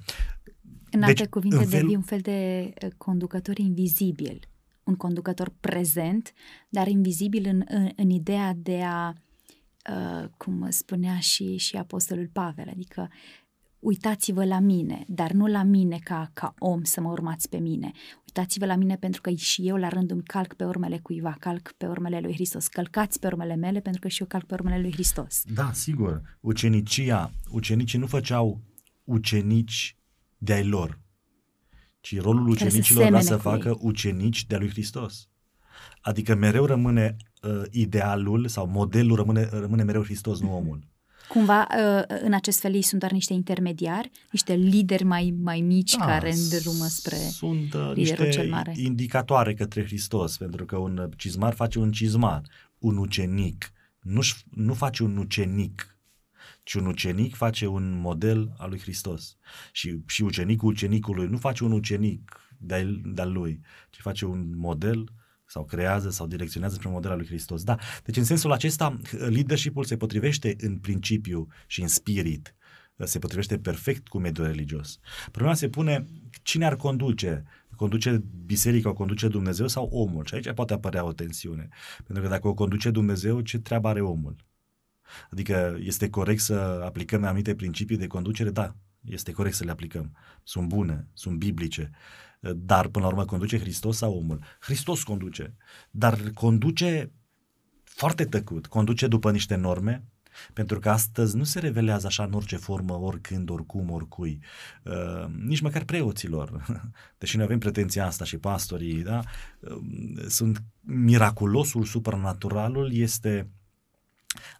[0.90, 1.80] În alte deci, cuvinte, în fel...
[1.80, 4.48] devii un fel de uh, conducător invizibil,
[4.84, 6.32] un conducător prezent,
[6.68, 9.12] dar invizibil în, în, în ideea de a,
[9.90, 13.10] uh, cum spunea și, și Apostolul Pavel, adică
[13.78, 17.92] uitați-vă la mine, dar nu la mine ca, ca om să mă urmați pe mine.
[18.36, 21.72] Uitați-vă la mine pentru că și eu la rândul îmi calc pe urmele cuiva, calc
[21.76, 22.66] pe urmele lui Hristos.
[22.66, 25.42] Călcați pe urmele mele pentru că și eu calc pe urmele lui Hristos.
[25.54, 26.22] Da, sigur.
[26.40, 28.60] Ucenicia, ucenicii nu făceau
[29.04, 29.96] ucenici
[30.38, 31.00] de-ai lor,
[32.00, 33.78] ci rolul ucenicilor era să facă ei.
[33.80, 35.28] ucenici de-a lui Hristos.
[36.00, 40.88] Adică mereu rămâne uh, idealul sau modelul rămâne, rămâne mereu Hristos, nu omul.
[41.32, 45.96] Cumva, uh, în acest fel, ei sunt doar niște intermediari, niște lideri mai, mai mici
[45.96, 48.72] da, care îndrumă spre sunt, uh, niște cel mare.
[48.76, 52.42] indicatoare către Hristos, pentru că un cizmar face un cizmar,
[52.78, 55.98] un ucenic nu, nu face un ucenic,
[56.62, 59.36] ci un ucenic face un model al lui Hristos.
[59.72, 65.12] Și, și ucenicul ucenicului nu face un ucenic de-al, de-al lui, ci face un model
[65.50, 67.62] sau creează sau direcționează spre modelul lui Hristos.
[67.62, 72.54] Da, deci în sensul acesta leadership-ul se potrivește în principiu și în spirit,
[72.96, 74.98] se potrivește perfect cu mediul religios.
[75.30, 76.04] Problema se pune
[76.42, 77.44] cine ar conduce,
[77.76, 80.24] conduce biserica, o conduce Dumnezeu sau omul?
[80.24, 81.68] Și aici poate apărea o tensiune.
[82.04, 84.36] Pentru că dacă o conduce Dumnezeu, ce treabă are omul?
[85.30, 88.50] Adică este corect să aplicăm anumite principii de conducere?
[88.50, 90.16] Da, este corect să le aplicăm.
[90.42, 91.90] Sunt bune, sunt biblice.
[92.40, 94.42] Dar până la urmă conduce Hristos sau omul?
[94.60, 95.54] Hristos conduce,
[95.90, 97.12] dar conduce
[97.84, 100.04] foarte tăcut, conduce după niște norme,
[100.52, 104.42] pentru că astăzi nu se revelează așa în orice formă, oricând, oricum, oricui.
[104.82, 106.66] Uh, nici măcar preoților.
[107.18, 109.20] Deși noi avem pretenția asta și pastorii, da?
[109.60, 113.50] Uh, sunt miraculosul, supranaturalul este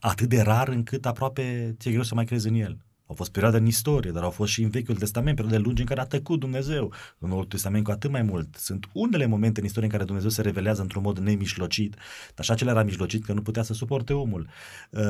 [0.00, 2.78] atât de rar încât aproape ți-e greu să mai crezi în el.
[3.10, 5.86] Au fost perioade în istorie, dar au fost și în Vechiul Testament, perioade lungi în
[5.86, 6.92] care a tăcut Dumnezeu.
[7.18, 8.54] În Noul Testament cu atât mai mult.
[8.56, 11.96] Sunt unele momente în istorie în care Dumnezeu se revelează într-un mod nemișlocit,
[12.34, 14.48] dar și acela era mijlocit că nu putea să suporte omul.
[14.90, 15.00] Uh,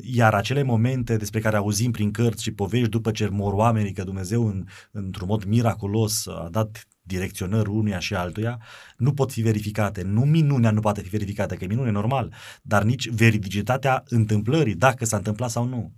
[0.00, 4.04] iar acele momente despre care auzim prin cărți și povești după ce mor oamenii, că
[4.04, 8.60] Dumnezeu în, într-un mod miraculos a dat direcționări unuia și altuia,
[8.96, 10.02] nu pot fi verificate.
[10.02, 15.04] Nu minunea nu poate fi verificată, că e minune normal, dar nici veridicitatea întâmplării, dacă
[15.04, 15.92] s-a întâmplat sau nu.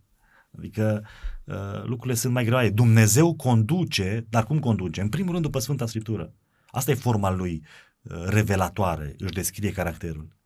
[0.58, 1.08] Adică uh,
[1.84, 2.70] lucrurile sunt mai greoaie.
[2.70, 5.00] Dumnezeu conduce, dar cum conduce?
[5.00, 6.34] În primul rând după Sfânta Scriptură.
[6.70, 7.62] Asta e forma lui
[8.02, 10.38] uh, revelatoare, își descrie caracterul.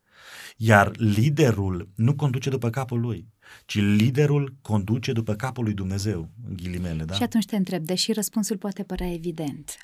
[0.57, 3.27] Iar liderul nu conduce după capul lui,
[3.65, 7.13] ci liderul conduce după capul lui Dumnezeu, în ghilimele, da?
[7.13, 9.77] Și atunci te întreb, deși răspunsul poate părea evident,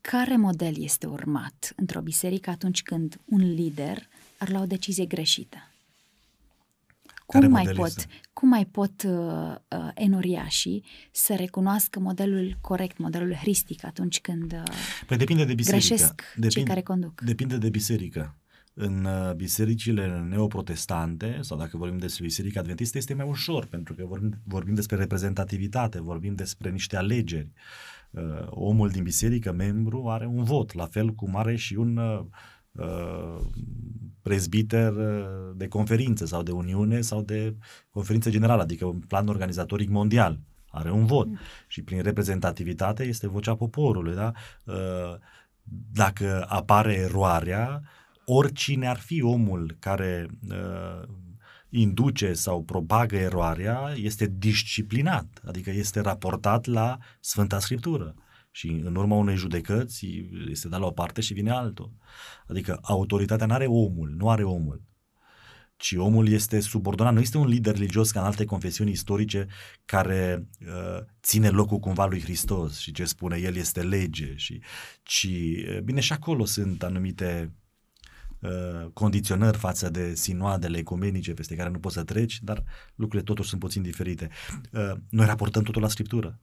[0.00, 4.08] care model este urmat într-o biserică atunci când un lider
[4.38, 5.67] ar lua o decizie greșită?
[7.28, 13.84] Cum mai, pot, cum mai pot uh, uh, enoriașii să recunoască modelul corect, modelul hristic
[13.84, 14.74] atunci când uh,
[15.06, 15.86] păi depinde de biserică.
[15.86, 17.20] greșesc depinde, cei care conduc?
[17.20, 18.36] Depinde de biserică.
[18.74, 24.04] În uh, bisericile neoprotestante, sau dacă vorbim despre biserica adventistă, este mai ușor, pentru că
[24.04, 27.52] vorbim, vorbim despre reprezentativitate, vorbim despre niște alegeri.
[28.10, 32.20] Uh, omul din biserică, membru, are un vot, la fel cum are și un uh,
[32.20, 32.57] Uh,
[34.28, 37.56] prezbiter uh, de conferință sau de uniune sau de
[37.90, 40.40] conferință generală, adică un plan organizatoric mondial.
[40.70, 41.38] Are un vot mm.
[41.66, 44.14] și prin reprezentativitate este vocea poporului.
[44.14, 44.32] Da?
[44.64, 45.14] Uh,
[45.92, 47.82] dacă apare eroarea,
[48.24, 50.26] oricine ar fi omul care
[51.68, 58.14] induce sau propagă eroarea, este disciplinat, adică este raportat la Sfânta Scriptură
[58.58, 60.06] și în urma unei judecăți
[60.50, 61.92] este dat la o parte și vine altul.
[62.46, 64.82] Adică autoritatea nu are omul, nu are omul.
[65.76, 67.12] ci omul este subordonat.
[67.14, 69.46] Nu este un lider religios ca în alte confesiuni istorice
[69.84, 74.36] care uh, ține locul cumva lui Hristos și ce spune el este lege.
[74.36, 74.60] Și,
[75.02, 77.52] ci, uh, bine, și acolo sunt anumite
[78.38, 83.48] uh, condiționări față de sinoadele ecumenice peste care nu poți să treci, dar lucrurile totuși
[83.48, 84.28] sunt puțin diferite.
[84.72, 86.38] Uh, noi raportăm totul la Scriptură.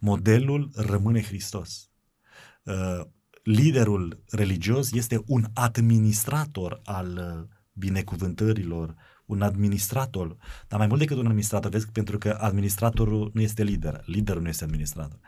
[0.00, 1.90] Modelul rămâne Hristos.
[2.62, 3.00] Uh,
[3.42, 8.94] liderul religios este un administrator al uh, binecuvântărilor,
[9.26, 10.36] un administrator,
[10.68, 14.48] dar mai mult decât un administrator, vezi, pentru că administratorul nu este lider, liderul nu
[14.48, 15.18] este administrator.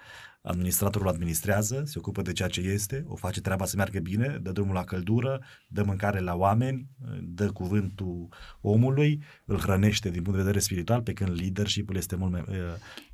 [0.47, 4.53] Administratorul administrează, se ocupă de ceea ce este, o face treaba să meargă bine, dă
[4.53, 6.87] drumul la căldură, dă mâncare la oameni,
[7.23, 8.29] dă cuvântul
[8.61, 12.45] omului, îl hrănește din punct de vedere spiritual, pe când leadership-ul este mult mai,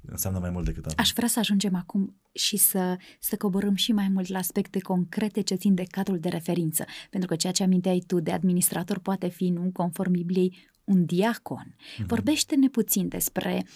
[0.01, 0.99] înseamnă mai mult decât atât.
[0.99, 5.41] Aș vrea să ajungem acum și să, să coborâm și mai mult la aspecte concrete
[5.41, 9.29] ce țin de cadrul de referință, pentru că ceea ce aminteai tu de administrator poate
[9.29, 11.77] fi, nu conform Bibliei, un diacon.
[11.77, 12.07] Mm-hmm.
[12.07, 13.67] Vorbește-ne puțin despre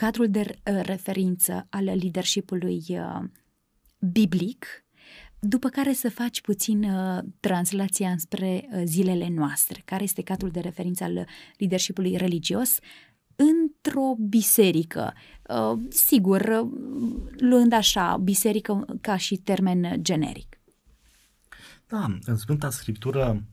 [0.00, 3.24] cadrul de uh, referință al leadership-ului uh,
[3.98, 4.66] biblic,
[5.38, 10.60] după care să faci puțin uh, translația spre uh, zilele noastre, care este cadrul de
[10.60, 12.78] referință al leadership-ului religios
[13.36, 15.14] într-o biserică.
[15.48, 16.70] Uh, sigur, uh,
[17.38, 20.60] luând așa, biserică ca și termen generic.
[21.86, 23.44] Da, în Sfânta Scriptură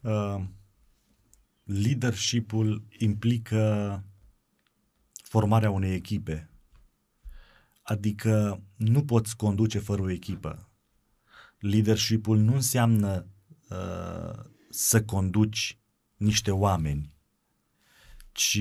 [0.00, 0.40] uh,
[1.64, 4.02] leadership-ul implică
[5.28, 6.50] formarea unei echipe.
[7.82, 10.70] Adică nu poți conduce fără o echipă.
[11.58, 13.26] Leadership-ul nu înseamnă
[13.68, 15.78] uh, să conduci
[16.16, 17.14] niște oameni,
[18.32, 18.60] ci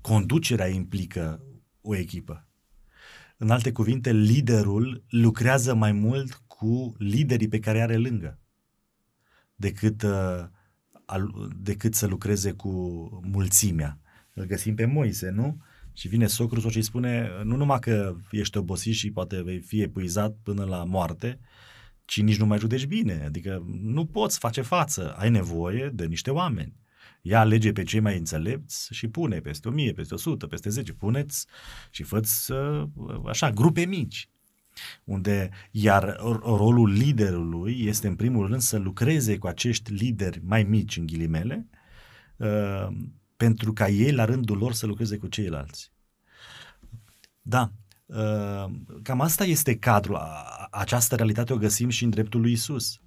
[0.00, 1.42] conducerea implică
[1.80, 2.48] o echipă.
[3.36, 8.40] În alte cuvinte, liderul lucrează mai mult cu liderii pe care are lângă
[9.54, 10.44] decât, uh,
[11.56, 12.70] decât să lucreze cu
[13.22, 14.00] mulțimea.
[14.32, 15.62] Îl găsim pe Moise, nu?
[15.96, 19.80] Și vine socrul și îi spune, nu numai că ești obosit și poate vei fi
[19.80, 21.40] epuizat până la moarte,
[22.04, 23.22] ci nici nu mai judești bine.
[23.24, 26.74] Adică nu poți face față, ai nevoie de niște oameni.
[27.22, 31.46] Ia alege pe cei mai înțelepți și pune peste 1000, peste 100, peste 10, puneți
[31.90, 32.52] și făți
[33.26, 34.28] așa, grupe mici.
[35.04, 40.96] Unde, iar rolul liderului este în primul rând să lucreze cu acești lideri mai mici,
[40.96, 41.68] în ghilimele,
[42.36, 42.88] uh,
[43.36, 45.92] pentru ca ei la rândul lor să lucreze cu ceilalți.
[47.42, 47.72] Da,
[48.06, 48.64] uh,
[49.02, 50.18] cam asta este cadrul.
[50.70, 53.00] Această realitate o găsim și în dreptul lui Isus.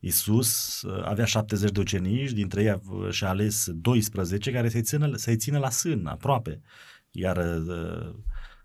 [0.00, 2.80] Isus uh, avea 70 de ucenici, dintre ei
[3.12, 6.60] și-a ales 12 care să-i țină, să-i țină la sân, aproape.
[7.10, 8.14] Iar uh,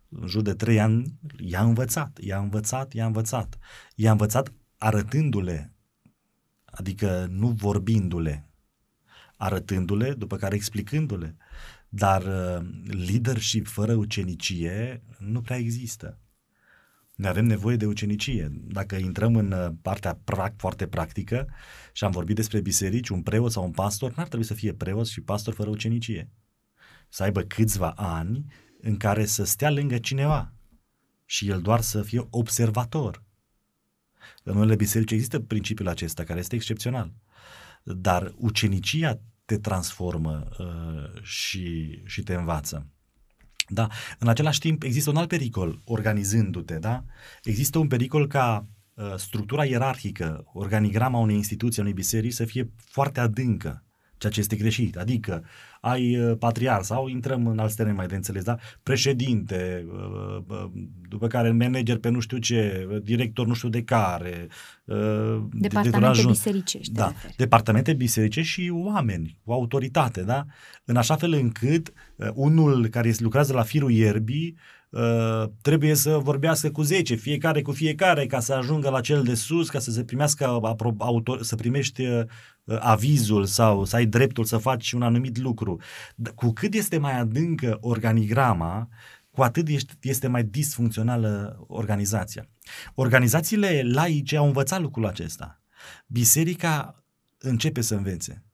[0.10, 3.58] în jur de 3 ani i-a învățat, i-a învățat, i-a învățat.
[3.96, 5.74] I-a învățat arătându-le,
[6.66, 8.47] adică nu vorbindu-le,
[9.38, 11.38] arătându-le, după care explicându-le.
[11.90, 12.68] Dar uh,
[13.08, 16.20] leadership fără ucenicie nu prea există.
[17.16, 18.52] Ne avem nevoie de ucenicie.
[18.52, 21.48] Dacă intrăm în uh, partea pra- foarte practică
[21.94, 25.08] și am vorbit despre biserici, un preot sau un pastor n-ar trebui să fie preot
[25.08, 26.30] și pastor fără ucenicie.
[27.10, 28.46] Să aibă câțiva ani
[28.82, 30.54] în care să stea lângă cineva
[31.26, 33.24] și el doar să fie observator.
[34.44, 37.14] În unele biserici există principiul acesta care este excepțional.
[37.96, 42.88] Dar ucenicia te transformă uh, și, și te învață.
[43.70, 43.88] Da,
[44.20, 47.04] în același timp există un alt pericol organizându-te, da?
[47.44, 52.72] Există un pericol ca uh, structura ierarhică, organigrama unei instituții, a unei biserici să fie
[52.76, 53.87] foarte adâncă
[54.18, 54.98] ceea ce este greșit.
[54.98, 55.44] Adică
[55.82, 58.58] ai uh, patriar sau intrăm în alți termeni mai de înțeles, da?
[58.84, 60.66] președinte, uh, uh,
[61.10, 64.48] după care manager pe nu știu ce, director nu știu de care,
[65.52, 66.94] departamente bisericești.
[66.94, 70.46] Da, departamente bisericești și oameni cu autoritate, da?
[70.86, 71.94] În așa fel încât
[72.34, 74.77] unul care lucrează la firul ierbii Uh,
[75.62, 79.70] trebuie să vorbească cu 10, fiecare cu fiecare, ca să ajungă la cel de sus,
[79.70, 80.60] ca să se primească
[80.98, 82.26] autor, să primești uh,
[82.80, 85.80] avizul sau să ai dreptul să faci un anumit lucru.
[86.36, 88.90] Cu cât este mai adâncă organigrama,
[89.32, 89.68] cu atât
[90.02, 92.50] este mai disfuncțională organizația.
[92.96, 95.62] Organizațiile laice au învățat lucrul acesta.
[96.08, 97.04] Biserica
[97.38, 98.47] începe să învețe.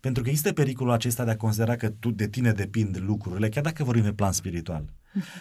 [0.00, 3.62] Pentru că există pericolul acesta de a considera că tu, de tine depind lucrurile, chiar
[3.62, 4.92] dacă vorbim pe plan spiritual.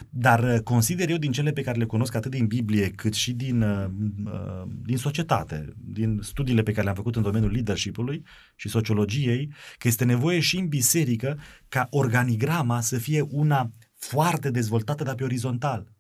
[0.09, 3.33] Dar uh, consider eu din cele pe care le cunosc atât din Biblie cât și
[3.33, 3.85] din, uh,
[4.25, 8.23] uh, din societate, din studiile pe care le-am făcut în domeniul leadership-ului
[8.55, 11.39] și sociologiei, că este nevoie și în biserică
[11.69, 15.91] ca organigrama să fie una foarte dezvoltată, dar pe orizontal.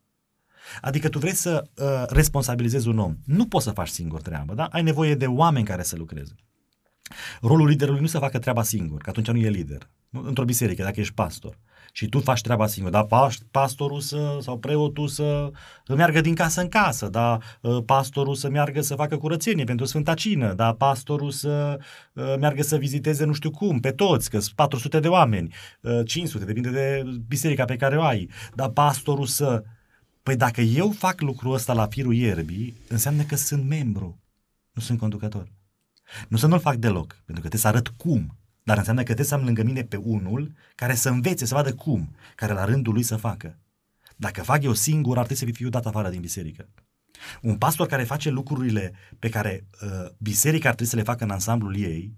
[0.81, 3.15] Adică tu vrei să uh, responsabilizezi un om.
[3.25, 4.65] Nu poți să faci singur treabă, da?
[4.65, 6.35] Ai nevoie de oameni care să lucreze.
[7.41, 9.89] Rolul liderului nu să facă treaba singur, că atunci nu e lider.
[10.11, 11.57] Într-o biserică, dacă ești pastor
[11.95, 13.07] și tu faci treaba singur, dar
[13.51, 15.51] pastorul să, sau preotul să
[15.87, 17.37] meargă din casă în casă, da,
[17.85, 21.79] pastorul să meargă să facă curățenie pentru Sfânta Cină, da, pastorul să
[22.17, 25.53] ă, meargă să viziteze nu știu cum, pe toți, că sunt 400 de oameni,
[26.05, 29.63] 500, ă, depinde de biserica pe care o ai, dar pastorul să...
[30.23, 34.19] Păi dacă eu fac lucrul ăsta la firul ierbii, înseamnă că sunt membru,
[34.71, 35.47] nu sunt conducător.
[36.27, 38.37] Nu să nu-l fac deloc, pentru că trebuie să arăt cum.
[38.63, 41.73] Dar înseamnă că trebuie să am lângă mine pe unul care să învețe, să vadă
[41.73, 43.57] cum, care la rândul lui să facă.
[44.15, 46.69] Dacă fac eu singur, ar trebui să fiu dat afară din biserică.
[47.41, 51.29] Un pastor care face lucrurile pe care uh, biserica ar trebui să le facă în
[51.29, 52.17] ansamblul ei,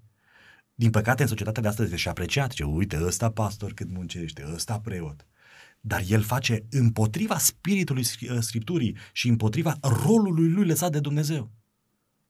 [0.75, 4.79] din păcate în societatea de astăzi și apreciat, ce uite, ăsta pastor cât muncește, ăsta
[4.79, 5.27] preot.
[5.81, 11.51] Dar el face împotriva spiritului uh, Scripturii și împotriva rolului lui lăsat de Dumnezeu.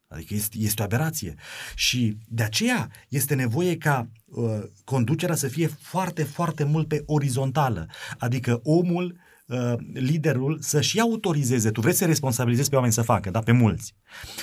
[0.07, 1.35] Adică este, este o aberație.
[1.75, 7.87] Și de aceea este nevoie ca uh, conducerea să fie foarte, foarte mult pe orizontală.
[8.17, 11.71] Adică omul, uh, liderul, să-și autorizeze.
[11.71, 13.39] Tu vrei să responsabilizezi pe oameni să facă, da?
[13.39, 13.95] Pe mulți.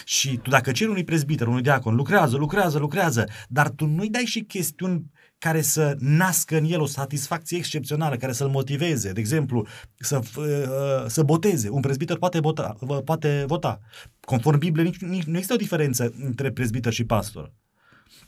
[0.05, 4.25] Și tu dacă ceri unui prezbiter, unui diacon, lucrează, lucrează, lucrează, dar tu nu-i dai
[4.25, 5.11] și chestiuni
[5.43, 9.67] care să nască în el o satisfacție excepțională, care să-l motiveze, de exemplu,
[9.99, 11.69] să, uh, să boteze.
[11.69, 13.81] Un prezbiter poate, vota, poate vota.
[14.21, 17.53] Conform Bibliei, nici, nici, nu există o diferență între prezbiter și pastor.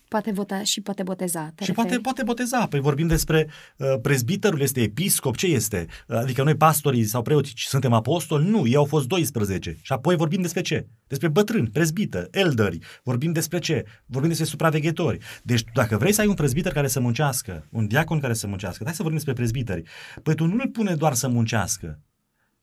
[0.09, 1.55] Poate vota și poate boteza.
[1.63, 2.67] și poate, poate boteza.
[2.67, 5.87] Păi vorbim despre uh, prezbiterul, este episcop, ce este?
[6.09, 8.49] Uh, adică noi pastorii sau preoții suntem apostoli?
[8.51, 9.79] Nu, ei au fost 12.
[9.83, 10.87] Și apoi vorbim despre ce?
[11.07, 12.79] Despre bătrâni, prezbită, elderi.
[13.03, 13.85] Vorbim despre ce?
[14.07, 15.19] Vorbim despre supraveghetori.
[15.43, 18.85] Deci dacă vrei să ai un prezbiter care să muncească, un diacon care să muncească,
[18.85, 19.83] hai să vorbim despre prezbiteri.
[20.23, 22.01] Păi tu nu îl pune doar să muncească,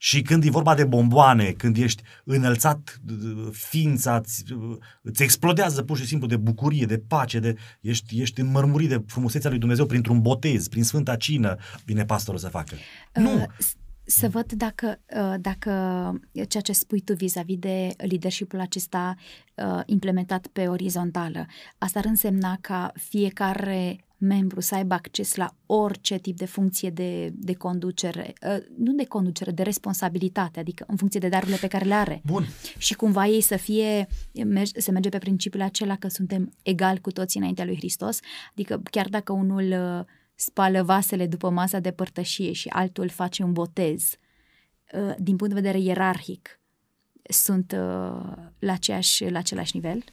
[0.04, 3.02] și când e vorba de bomboane, când ești înălțat,
[3.52, 4.44] ființa îți,
[5.02, 9.50] îți explodează pur și simplu de bucurie, de pace, de, ești, ești înmărmurit de frumusețea
[9.50, 12.76] lui Dumnezeu printr-un botez, prin Sfânta Cină, vine pastorul să facă.
[13.16, 13.46] Uh, nu!
[14.04, 15.72] Să văd dacă, uh, dacă
[16.48, 19.16] ceea ce spui tu vis-a-vis de leadership acesta
[19.56, 21.46] uh, implementat pe orizontală,
[21.78, 27.30] asta ar însemna ca fiecare membru să aibă acces la orice tip de funcție de,
[27.34, 31.86] de conducere, uh, nu de conducere, de responsabilitate, adică în funcție de darurile pe care
[31.86, 32.22] le are.
[32.26, 32.46] Bun.
[32.78, 34.08] Și cumva ei să fie,
[34.76, 38.20] se merge pe principiul acela că suntem egali cu toții înaintea lui Hristos,
[38.52, 40.06] adică chiar dacă unul uh,
[40.36, 44.16] spală vasele după masa de părtășie și altul face un botez,
[44.94, 46.60] uh, din punct de vedere ierarhic,
[47.24, 47.72] sunt
[48.60, 50.04] la, aceeași, la același nivel?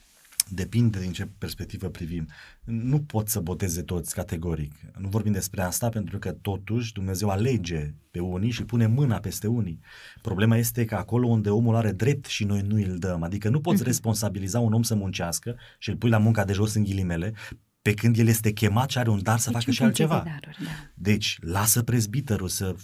[0.49, 2.27] Depinde din ce perspectivă privim.
[2.63, 4.73] Nu pot să boteze toți categoric.
[4.97, 9.47] Nu vorbim despre asta pentru că totuși Dumnezeu alege pe unii și pune mâna peste
[9.47, 9.79] unii.
[10.21, 13.23] Problema este că acolo unde omul are drept și noi nu îl dăm.
[13.23, 13.85] Adică nu poți mhm.
[13.85, 17.33] responsabiliza un om să muncească și îl pui la munca de jos în ghilimele,
[17.81, 20.23] pe când el este chemat și are un dar să deci facă și altceva.
[20.25, 20.69] Daruri, da.
[20.93, 22.75] Deci, lasă prezbiterul să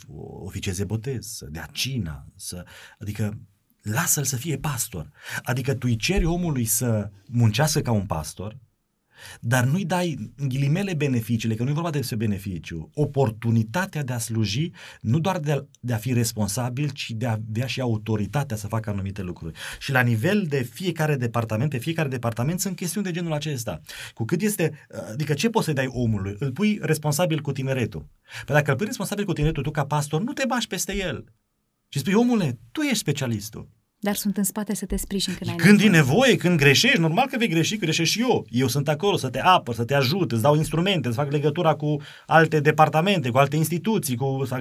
[0.44, 2.66] oficieze botez, să dea cina, să...
[3.00, 3.38] Adică
[3.86, 5.12] lasă-l să fie pastor.
[5.44, 8.58] Adică tu îi ceri omului să muncească ca un pastor,
[9.40, 14.18] dar nu-i dai în ghilimele beneficiile, că nu e vorba despre beneficiu, oportunitatea de a
[14.18, 14.72] sluji,
[15.02, 18.68] nu doar de a, de a fi responsabil, ci de a avea și autoritatea să
[18.68, 19.58] facă anumite lucruri.
[19.80, 23.82] Și la nivel de fiecare departament, pe fiecare departament sunt chestiuni de genul acesta.
[24.14, 26.36] Cu cât este, adică ce poți să dai omului?
[26.40, 28.08] Îl pui responsabil cu tineretul.
[28.46, 31.26] Păi dacă îl pui responsabil cu tineretul tu ca pastor, nu te bași peste el.
[31.90, 33.70] Și spui, omule, tu ești specialistul.
[34.00, 35.90] Dar sunt în spate să te sprijin când ai Când nevoie.
[35.90, 38.46] e nevoie, când greșești, normal că vei greși, greșești și eu.
[38.50, 41.74] Eu sunt acolo să te apăr, să te ajut, îți dau instrumente, îți fac legătura
[41.76, 44.54] cu alte departamente, cu alte instituții, cu, îți,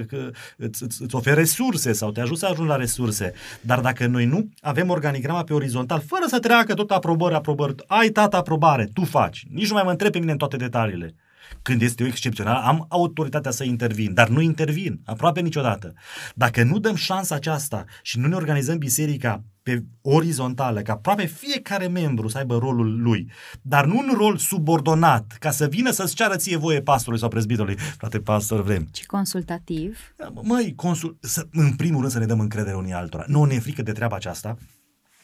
[0.57, 3.33] îți, îți ofer resurse sau te ajut să ajungi la resurse.
[3.61, 8.09] Dar dacă noi nu avem organigrama pe orizontal, fără să treacă tot aprobări, aprobări, ai
[8.09, 9.45] tata aprobare, tu faci.
[9.49, 11.15] Nici nu mai mă întreb pe mine în toate detaliile.
[11.61, 15.93] Când este o excepțional, am autoritatea să intervin, dar nu intervin aproape niciodată.
[16.35, 21.87] Dacă nu dăm șansa aceasta și nu ne organizăm biserica pe orizontală, ca aproape fiecare
[21.87, 23.31] membru să aibă rolul lui,
[23.61, 27.77] dar nu un rol subordonat, ca să vină să-ți ceară ție voie pastorului sau prezbiterului.
[27.77, 28.87] Frate pastor, vrem.
[28.91, 29.97] Ci consultativ.
[30.41, 31.17] Măi, consul...
[31.21, 33.23] să, în primul rând să ne dăm încredere unii altora.
[33.27, 34.57] Nu ne e frică de treaba aceasta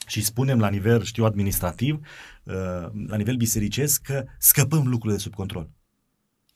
[0.08, 2.00] și spunem la nivel, știu, administrativ,
[2.44, 2.54] uh,
[3.08, 5.70] la nivel bisericesc, că scăpăm lucrurile de sub control.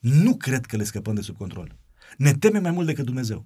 [0.05, 1.77] Nu cred că le scăpăm de sub control.
[2.17, 3.45] Ne temem mai mult decât Dumnezeu.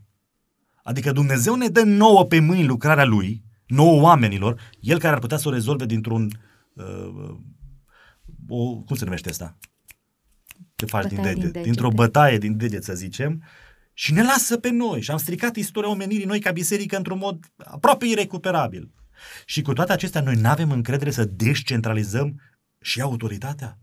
[0.84, 5.38] Adică Dumnezeu ne dă nouă pe mâini lucrarea Lui, nouă oamenilor, El care ar putea
[5.38, 6.30] să o rezolve dintr-un...
[6.74, 7.38] Uh,
[8.48, 9.58] o, cum se numește asta?
[10.76, 11.34] Ce faci din deget?
[11.34, 11.64] Din deget.
[11.64, 13.44] Dintr-o bătaie din deget, să zicem,
[13.94, 15.02] și ne lasă pe noi.
[15.02, 18.92] Și am stricat istoria omenirii noi ca biserică într-un mod aproape irecuperabil.
[19.46, 22.42] Și cu toate acestea, noi nu avem încredere să descentralizăm
[22.82, 23.80] și autoritatea.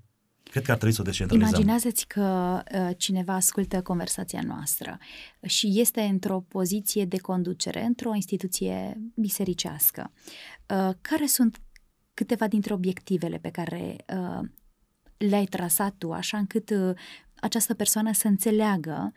[0.57, 1.51] Cred că ar trebui să o descentralizăm.
[1.51, 4.99] Imaginează-ți că uh, cineva ascultă conversația noastră
[5.47, 10.13] și este într-o poziție de conducere, într-o instituție bisericească.
[10.69, 11.61] Uh, care sunt
[12.15, 14.49] câteva dintre obiectivele pe care uh,
[15.17, 16.95] le-ai trasat tu, așa încât uh,
[17.35, 19.13] această persoană să înțeleagă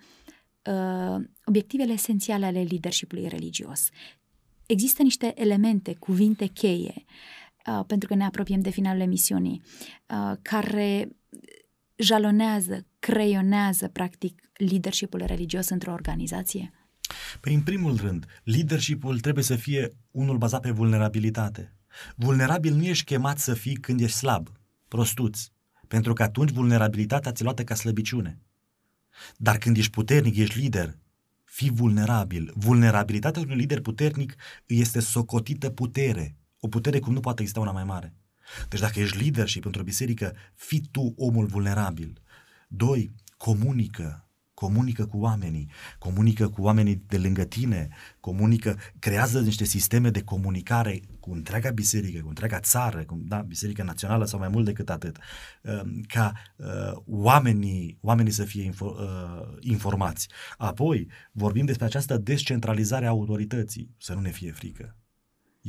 [0.64, 3.90] uh, obiectivele esențiale ale leadership-ului religios.
[4.66, 7.04] Există niște elemente, cuvinte cheie,
[7.68, 9.62] uh, pentru că ne apropiem de finalul emisiunii,
[10.10, 11.10] uh, care
[12.00, 16.72] jalonează, creionează, practic, leadership-ul religios într-o organizație?
[17.39, 21.74] Păi, în primul rând, leadership-ul trebuie să fie unul bazat pe vulnerabilitate.
[22.16, 24.52] Vulnerabil nu ești chemat să fii când ești slab,
[24.88, 25.47] prostuț,
[25.88, 28.39] pentru că atunci vulnerabilitatea ți luată ca slăbiciune.
[29.38, 30.97] Dar când ești puternic, ești lider,
[31.43, 32.52] fii vulnerabil.
[32.56, 34.36] Vulnerabilitatea unui lider puternic
[34.66, 36.36] este socotită putere.
[36.60, 38.14] O putere cum nu poate exista una mai mare.
[38.70, 42.22] Deci dacă ești lider și pentru o biserică, fii tu omul vulnerabil.
[42.68, 44.30] Doi, comunică
[44.60, 45.70] comunică cu oamenii,
[46.00, 47.89] comunică cu oamenii de lângă tine,
[48.20, 53.84] comunică, creează niște sisteme de comunicare cu întreaga biserică, cu întreaga țară, cu da, biserica
[53.84, 55.18] națională sau mai mult decât atât,
[55.62, 60.28] um, ca uh, oamenii, oamenii să fie info, uh, informați.
[60.58, 64.99] Apoi, vorbim despre această descentralizare a autorității, să nu ne fie frică.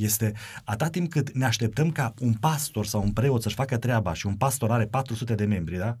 [0.03, 0.33] Este
[0.63, 4.25] atât timp cât ne așteptăm ca un pastor sau un preot să-și facă treaba și
[4.25, 5.97] un pastor are 400 de membri, da?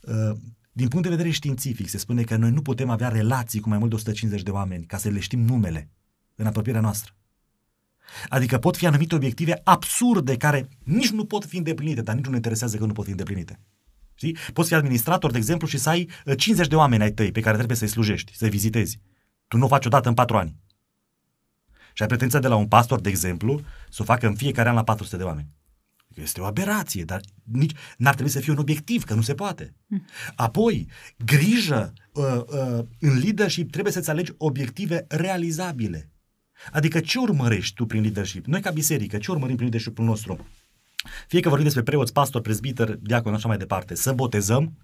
[0.00, 0.36] Uh,
[0.72, 3.78] din punct de vedere științific, se spune că noi nu putem avea relații cu mai
[3.78, 5.90] mult de 150 de oameni ca să le știm numele
[6.34, 7.14] în apropierea noastră.
[8.28, 12.30] Adică pot fi anumite obiective absurde care nici nu pot fi îndeplinite, dar nici nu
[12.30, 13.60] ne interesează că nu pot fi îndeplinite.
[14.14, 14.36] Știi?
[14.52, 17.40] Poți fi administrator, de exemplu, și să ai 50 uh, de oameni ai tăi pe
[17.40, 19.00] care trebuie să-i slujești, să-i vizitezi.
[19.48, 20.56] Tu nu o faci odată în patru ani.
[22.00, 24.74] Și ai pretenția de la un pastor, de exemplu, să o facă în fiecare an
[24.74, 25.48] la 400 de oameni.
[26.14, 29.74] Este o aberație, dar nici n-ar trebui să fie un obiectiv, că nu se poate.
[29.88, 30.06] Hm.
[30.34, 30.88] Apoi,
[31.24, 36.10] grijă uh, uh, în leadership trebuie să-ți alegi obiective realizabile.
[36.72, 38.46] Adică ce urmărești tu prin leadership?
[38.46, 40.46] Noi ca biserică, ce urmărim prin leadership nostru?
[41.26, 44.78] Fie că vorbim despre preoți, pastor, prezbiter, diacon, așa mai departe, să botezăm,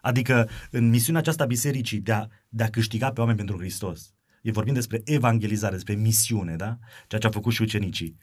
[0.00, 4.13] adică în misiunea aceasta bisericii de a, de a câștiga pe oameni pentru Hristos.
[4.44, 6.78] E vorbim despre evangelizare, despre misiune, da?
[7.06, 8.16] Ceea ce au făcut și ucenicii.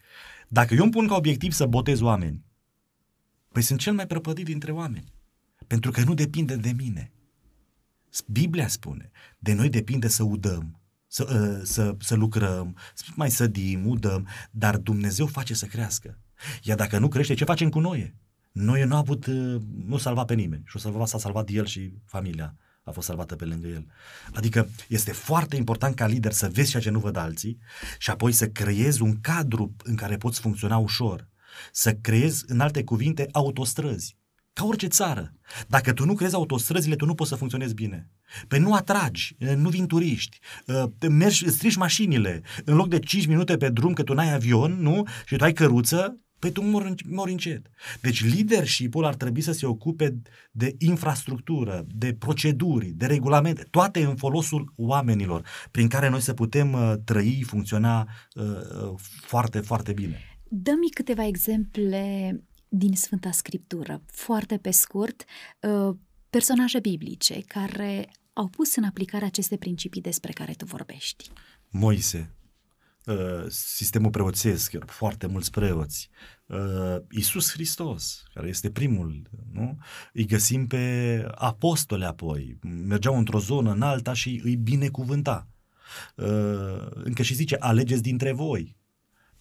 [0.47, 2.45] Dacă eu îmi pun ca obiectiv să botez oameni,
[3.51, 5.13] păi sunt cel mai prăpădit dintre oameni.
[5.67, 7.11] Pentru că nu depinde de mine.
[8.27, 13.87] Biblia spune, de noi depinde să udăm, să, uh, să, să lucrăm, să mai sădim,
[13.87, 16.19] udăm, dar Dumnezeu face să crească.
[16.63, 18.15] Iar dacă nu crește, ce facem cu noi?
[18.51, 21.65] Noi nu a avut, uh, nu salva pe nimeni și o salva, s-a salvat el
[21.65, 23.85] și familia a fost salvată pe lângă el.
[24.33, 27.57] Adică este foarte important ca lider să vezi ceea ce nu văd alții
[27.97, 31.29] și apoi să creezi un cadru în care poți funcționa ușor.
[31.71, 34.17] Să creezi, în alte cuvinte, autostrăzi.
[34.53, 35.33] Ca orice țară.
[35.67, 38.11] Dacă tu nu crezi autostrăzile, tu nu poți să funcționezi bine.
[38.47, 40.39] Pe nu atragi, nu vin turiști,
[41.09, 42.41] mergi, strici mașinile.
[42.65, 45.07] În loc de 5 minute pe drum, că tu n-ai avion, nu?
[45.25, 47.67] Și tu ai căruță, Păi tu mori, mori încet.
[48.01, 50.21] Deci leadership-ul ar trebui să se ocupe
[50.51, 56.73] de infrastructură, de proceduri, de regulamente, toate în folosul oamenilor, prin care noi să putem
[56.73, 60.19] uh, trăi, funcționa uh, uh, foarte, foarte bine.
[60.47, 65.23] Dă-mi câteva exemple din Sfânta Scriptură, foarte pe scurt,
[65.59, 65.95] uh,
[66.29, 71.29] personaje biblice care au pus în aplicare aceste principii despre care tu vorbești.
[71.69, 72.35] Moise,
[73.05, 76.09] Uh, sistemul preoțesc, foarte mulți preoți,
[76.45, 79.77] uh, Iisus Hristos, care este primul, nu?
[80.13, 85.47] Îi găsim pe apostole apoi, mergeau într-o zonă în alta și îi binecuvânta.
[86.15, 88.77] Uh, încă și zice, alegeți dintre voi,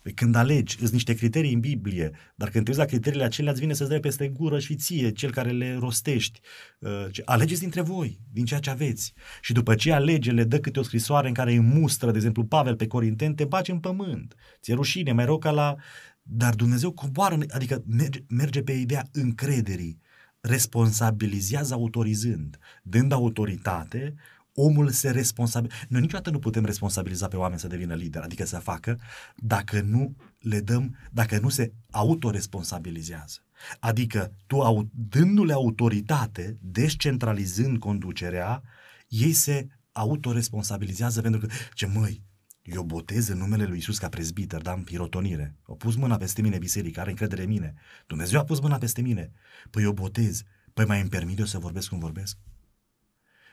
[0.02, 3.52] Păi când alegi, îți niște criterii în Biblie, dar când te uiți la criteriile acelea,
[3.52, 6.40] îți vine să-ți dai peste gură și ție, cel care le rostești.
[6.78, 9.12] Uh, alegeți dintre voi, din ceea ce aveți.
[9.40, 12.44] Și după ce alege, le dă câte o scrisoare în care îi mustră, de exemplu,
[12.44, 14.34] Pavel pe Corinteni, te bagi în pământ.
[14.60, 15.76] Ți-e rușine, mai rău ca la...
[16.22, 20.00] Dar Dumnezeu coboară, adică merge, merge pe ideea încrederii
[20.40, 24.14] responsabilizează autorizând, dând autoritate
[24.60, 25.70] omul se responsabil.
[25.88, 28.98] Noi niciodată nu putem responsabiliza pe oameni să devină lider, adică să facă,
[29.36, 33.38] dacă nu le dăm, dacă nu se autoresponsabilizează.
[33.80, 38.62] Adică tu, dându-le autoritate, descentralizând conducerea,
[39.08, 42.22] ei se autoresponsabilizează pentru că, ce măi,
[42.62, 45.56] eu botez în numele lui Isus ca prezbiter, da, în pirotonire.
[45.62, 47.74] Au pus mâna peste mine biserica, are încredere în mine.
[48.06, 49.32] Dumnezeu a pus mâna peste mine.
[49.70, 50.42] Păi eu botez.
[50.74, 52.36] Păi mai îmi permit eu să vorbesc cum vorbesc?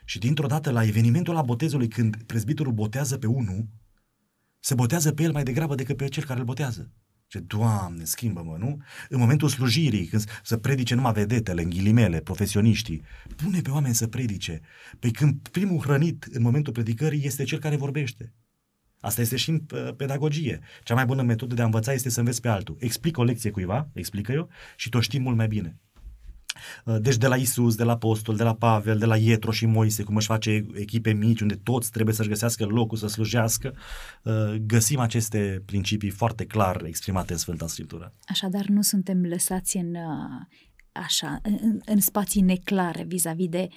[0.08, 3.68] Și dintr-o dată la evenimentul la botezului, când prezbiterul botează pe unul,
[4.58, 6.90] se botează pe el mai degrabă decât pe cel care îl botează.
[7.26, 8.82] Ce, Doamne, schimbă-mă, nu?
[9.08, 13.02] În momentul slujirii, când să predice numai vedetele, în ghilimele, profesioniștii,
[13.36, 14.60] pune pe oameni să predice.
[14.98, 18.34] Păi când primul hrănit în momentul predicării este cel care vorbește.
[19.00, 20.60] Asta este și în uh, pedagogie.
[20.84, 22.76] Cea mai bună metodă de a învăța este să înveți pe altul.
[22.78, 25.78] Explic o lecție cuiva, explică eu, și tu știi mult mai bine.
[26.84, 29.66] Uh, deci de la Isus, de la Apostol, de la Pavel, de la Ietro și
[29.66, 33.74] Moise, cum își face echipe mici, unde toți trebuie să-și găsească locul să slujească,
[34.22, 38.12] uh, găsim aceste principii foarte clar exprimate în Sfânta Scriptură.
[38.26, 39.96] Așadar, nu suntem lăsați în,
[40.92, 43.68] așa, în, în spații neclare vis-a-vis de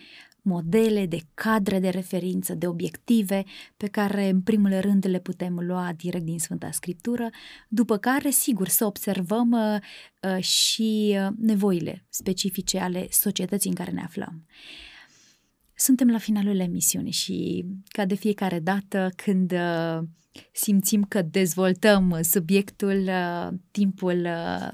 [0.42, 3.44] modele, de cadre de referință, de obiective
[3.78, 7.30] pe care în primul rând le putem lua direct din Sfânta Scriptură,
[7.68, 9.80] după care, sigur, să observăm uh,
[10.36, 14.46] uh și uh, nevoile specifice ale societății în care ne aflăm.
[15.76, 20.00] Suntem la finalul emisiunii și, ca de fiecare dată, când uh,
[20.52, 24.70] simțim că dezvoltăm subiectul, uh, timpul, uh,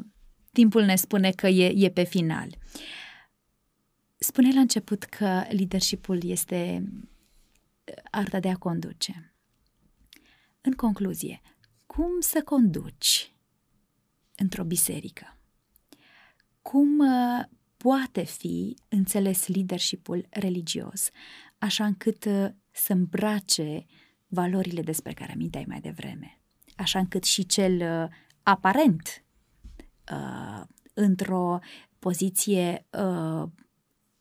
[0.51, 2.47] timpul ne spune că e, e pe final.
[4.17, 9.33] Uh, Spune la început că leadership-ul este uh, arta de a conduce.
[10.61, 11.41] În concluzie,
[11.85, 13.35] cum să conduci
[14.35, 15.37] într-o biserică?
[16.61, 17.45] Cum uh,
[17.77, 21.09] poate fi înțeles leadership-ul religios,
[21.57, 23.85] așa încât uh, să îmbrace
[24.27, 26.39] valorile despre care aminteai mai devreme,
[26.75, 28.09] așa încât și cel
[28.43, 29.23] aparent
[30.93, 31.59] într-o
[31.99, 32.87] poziție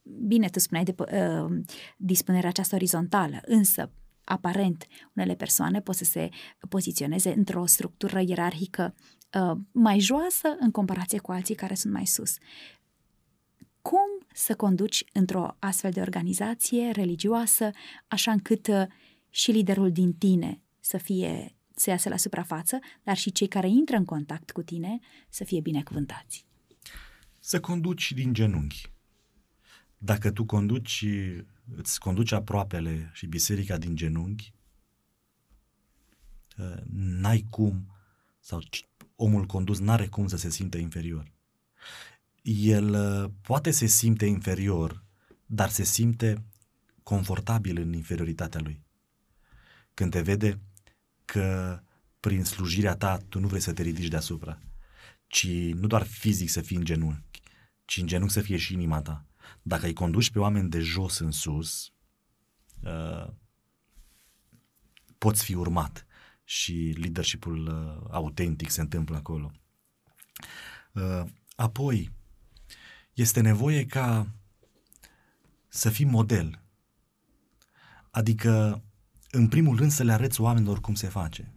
[0.07, 1.63] bine, tu spuneai de uh,
[1.97, 3.91] dispunerea aceasta orizontală, însă
[4.25, 6.29] aparent, unele persoane pot să se
[6.69, 8.95] poziționeze într-o structură ierarhică
[9.33, 12.37] uh, mai joasă în comparație cu alții care sunt mai sus.
[13.83, 17.71] Cum să conduci într-o astfel de organizație religioasă,
[18.09, 18.87] așa încât uh,
[19.31, 23.97] și liderul din tine să fie să iasă la suprafață, dar și cei care intră
[23.97, 24.99] în contact cu tine
[25.29, 26.47] să fie binecuvântați.
[27.39, 28.96] Să conduci din genunchi
[30.07, 31.05] dacă tu conduci,
[31.77, 34.53] îți conduci aproapele și biserica din genunchi,
[36.59, 37.91] ă, n-ai cum,
[38.41, 38.63] sau
[39.17, 41.33] omul condus n-are cum să se simte inferior.
[42.43, 45.05] El ă, poate se simte inferior,
[45.47, 46.45] dar se simte
[47.03, 48.83] confortabil în inferioritatea lui.
[49.95, 50.61] Când te vede
[51.25, 51.81] că
[52.21, 54.59] prin slujirea ta tu nu vrei să te ridici deasupra,
[55.27, 57.41] ci nu doar fizic să fii în genunchi,
[57.85, 59.27] ci în genunchi să fie și inima ta
[59.63, 61.93] dacă îi conduci pe oameni de jos în sus,
[62.83, 63.33] uh,
[65.19, 66.07] poți fi urmat
[66.45, 69.53] și leadership-ul uh, autentic se întâmplă acolo.
[70.93, 71.23] Uh,
[71.57, 72.11] apoi,
[73.13, 74.27] este nevoie ca
[75.69, 76.61] să fii model.
[78.11, 78.83] Adică,
[79.31, 81.53] în primul rând, să le arăți oamenilor cum se face.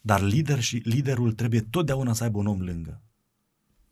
[0.00, 3.00] Dar lider și, liderul trebuie totdeauna să aibă un om lângă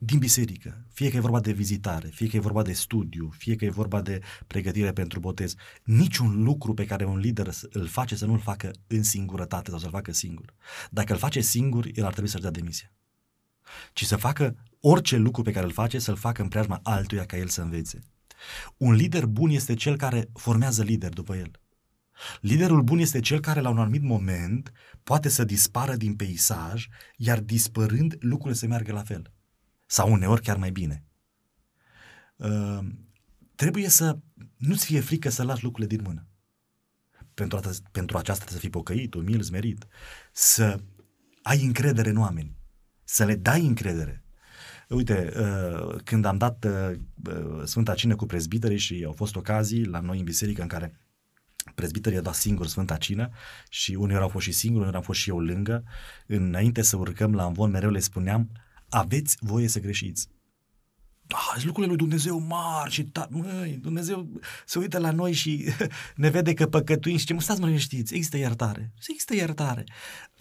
[0.04, 3.56] din biserică, fie că e vorba de vizitare, fie că e vorba de studiu, fie
[3.56, 8.16] că e vorba de pregătire pentru botez, niciun lucru pe care un lider îl face
[8.16, 10.54] să nu-l facă în singurătate sau să-l facă singur.
[10.90, 12.92] Dacă îl face singur, el ar trebui să-și dea demisia.
[13.92, 17.36] Ci să facă orice lucru pe care îl face, să-l facă în preajma altuia ca
[17.36, 18.00] el să învețe.
[18.76, 21.50] Un lider bun este cel care formează lider după el.
[22.40, 26.86] Liderul bun este cel care la un anumit moment poate să dispară din peisaj,
[27.16, 29.32] iar dispărând lucrurile să meargă la fel
[29.86, 31.04] sau uneori chiar mai bine.
[32.36, 32.78] Uh,
[33.54, 34.18] trebuie să
[34.56, 36.26] nu-ți fie frică să lași lucrurile din mână.
[37.34, 39.86] Pentru, a, pentru aceasta să fii pocăit, umil, smerit,
[40.32, 40.80] să
[41.42, 42.56] ai încredere în oameni,
[43.04, 44.24] să le dai încredere.
[44.88, 49.84] Uite, uh, când am dat uh, uh Sfânta Cină cu prezbiterii și au fost ocazii
[49.84, 51.00] la noi în biserică în care
[51.74, 53.30] prezbiterii au dat singur Sfânta Cină
[53.68, 55.84] și uneori au fost și singuri, uneori am fost și eu lângă.
[56.26, 58.50] Înainte să urcăm la învon, mereu le spuneam,
[58.94, 60.28] aveți voie să greșiți.
[61.26, 64.28] Da, sunt lucrurile lui Dumnezeu mari și ta, măi, Dumnezeu
[64.66, 65.64] se uită la noi și
[66.14, 69.84] ne vede că păcătuim și ce mă stați mă știți, există iertare, există iertare.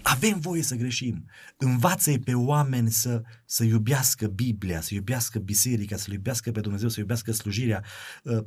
[0.04, 1.26] Avem voie să greșim.
[1.58, 7.00] Învață-i pe oameni să, să iubească Biblia, să iubească biserica, să iubească pe Dumnezeu, să
[7.00, 7.84] iubească slujirea.
[8.24, 8.44] Uh,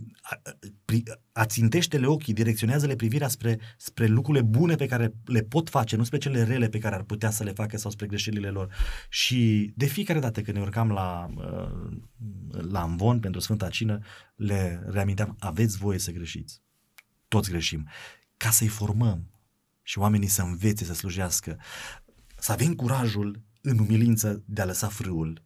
[1.32, 6.18] ațintește-le ochii, direcționează-le privirea spre, spre lucrurile bune pe care le pot face, nu spre
[6.18, 8.74] cele rele pe care ar putea să le facă sau spre greșelile lor.
[9.08, 11.96] Și de fiecare dată când ne urcam la, uh,
[12.50, 13.98] la Amvon pentru Sfânta Cină,
[14.36, 16.60] le reaminteam, aveți voie să greșiți.
[17.28, 17.88] Toți greșim.
[18.36, 19.30] Ca să-i formăm,
[19.82, 21.58] și oamenii să învețe să slujească,
[22.38, 25.42] să avem curajul în umilință de a lăsa frâul,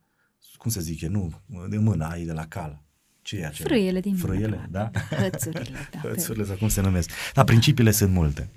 [0.57, 2.83] cum să zic nu, de mână ai de la cal.
[3.22, 3.68] Ce e acela?
[3.68, 4.91] Frâiele din Frâiele, mână, da?
[5.16, 5.99] Hățurile, da.
[6.09, 7.09] Hățurile, sau cum se numesc.
[7.09, 7.45] Dar da.
[7.45, 8.51] principiile sunt multe.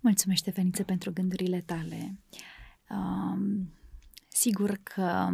[0.00, 2.18] Mulțumesc, Feniță, pentru gândurile tale.
[2.90, 3.72] Um,
[4.38, 5.28] Sigur că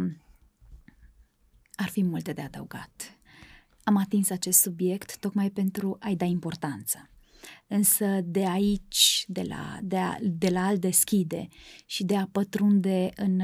[1.75, 3.19] ar fi multe de adăugat.
[3.83, 7.09] Am atins acest subiect tocmai pentru a-i da importanță.
[7.67, 11.47] Însă de aici, de la, de, a, de la a deschide
[11.85, 13.41] și de a pătrunde în,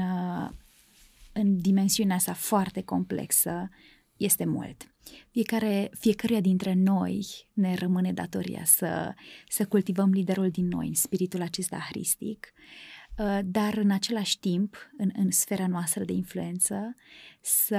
[1.32, 3.68] în dimensiunea sa foarte complexă,
[4.16, 4.94] este mult.
[5.30, 9.14] Fiecare, fiecare dintre noi ne rămâne datoria să,
[9.48, 13.01] să cultivăm liderul din noi, în spiritul acesta hristic, uh,
[13.44, 16.94] dar în același timp, în, în sfera noastră de influență,
[17.40, 17.76] să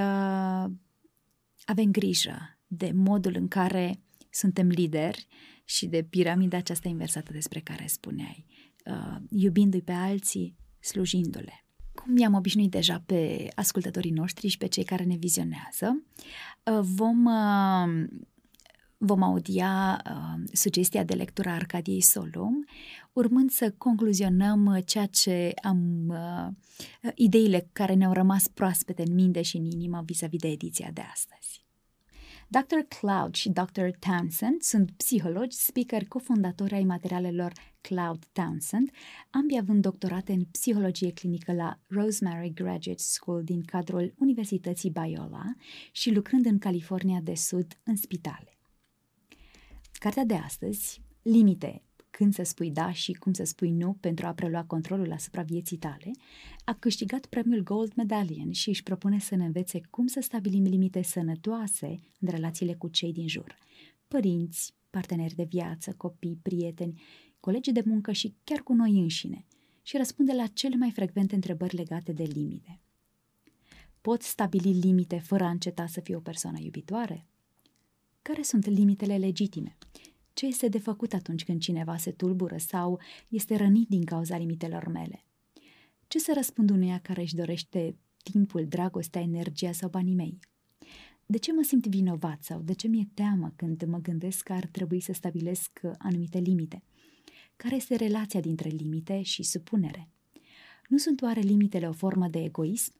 [1.64, 5.26] avem grijă de modul în care suntem lideri
[5.64, 8.46] și de piramida aceasta inversată despre care spuneai,
[8.86, 11.64] uh, iubindu-i pe alții, slujindu-le.
[11.94, 16.04] Cum i-am obișnuit deja pe ascultătorii noștri și pe cei care ne vizionează,
[16.64, 18.06] uh, vom, uh,
[18.96, 22.66] vom audia uh, sugestia de lectură a Arcadiei Solum,
[23.14, 26.12] urmând să concluzionăm ceea ce am,
[27.14, 31.64] ideile care ne-au rămas proaspete în minte și în inimă vis-a-vis de ediția de astăzi.
[32.48, 32.96] Dr.
[32.98, 33.88] Cloud și Dr.
[33.98, 38.90] Townsend sunt psihologi, speaker, cofondatori ai materialelor Cloud Townsend,
[39.30, 45.54] ambii având doctorate în psihologie clinică la Rosemary Graduate School din cadrul Universității Biola
[45.92, 48.58] și lucrând în California de Sud în spitale.
[49.92, 51.82] Cartea de astăzi, Limite,
[52.16, 55.76] când să spui da și cum să spui nu pentru a prelua controlul asupra vieții
[55.76, 56.10] tale,
[56.64, 61.02] a câștigat premiul Gold Medallion și își propune să ne învețe cum să stabilim limite
[61.02, 63.56] sănătoase în relațiile cu cei din jur.
[64.08, 67.02] Părinți, parteneri de viață, copii, prieteni,
[67.40, 69.44] colegi de muncă și chiar cu noi înșine
[69.82, 72.80] și răspunde la cele mai frecvente întrebări legate de limite.
[74.00, 77.26] Pot stabili limite fără a înceta să fii o persoană iubitoare?
[78.22, 79.76] Care sunt limitele legitime?
[80.34, 84.88] Ce este de făcut atunci când cineva se tulbură sau este rănit din cauza limitelor
[84.88, 85.24] mele?
[86.06, 90.38] Ce să răspund unuia care își dorește timpul, dragostea, energia sau banii mei?
[91.26, 94.66] De ce mă simt vinovat sau de ce mi-e teamă când mă gândesc că ar
[94.66, 96.82] trebui să stabilesc anumite limite?
[97.56, 100.08] Care este relația dintre limite și supunere?
[100.88, 102.92] Nu sunt oare limitele o formă de egoism?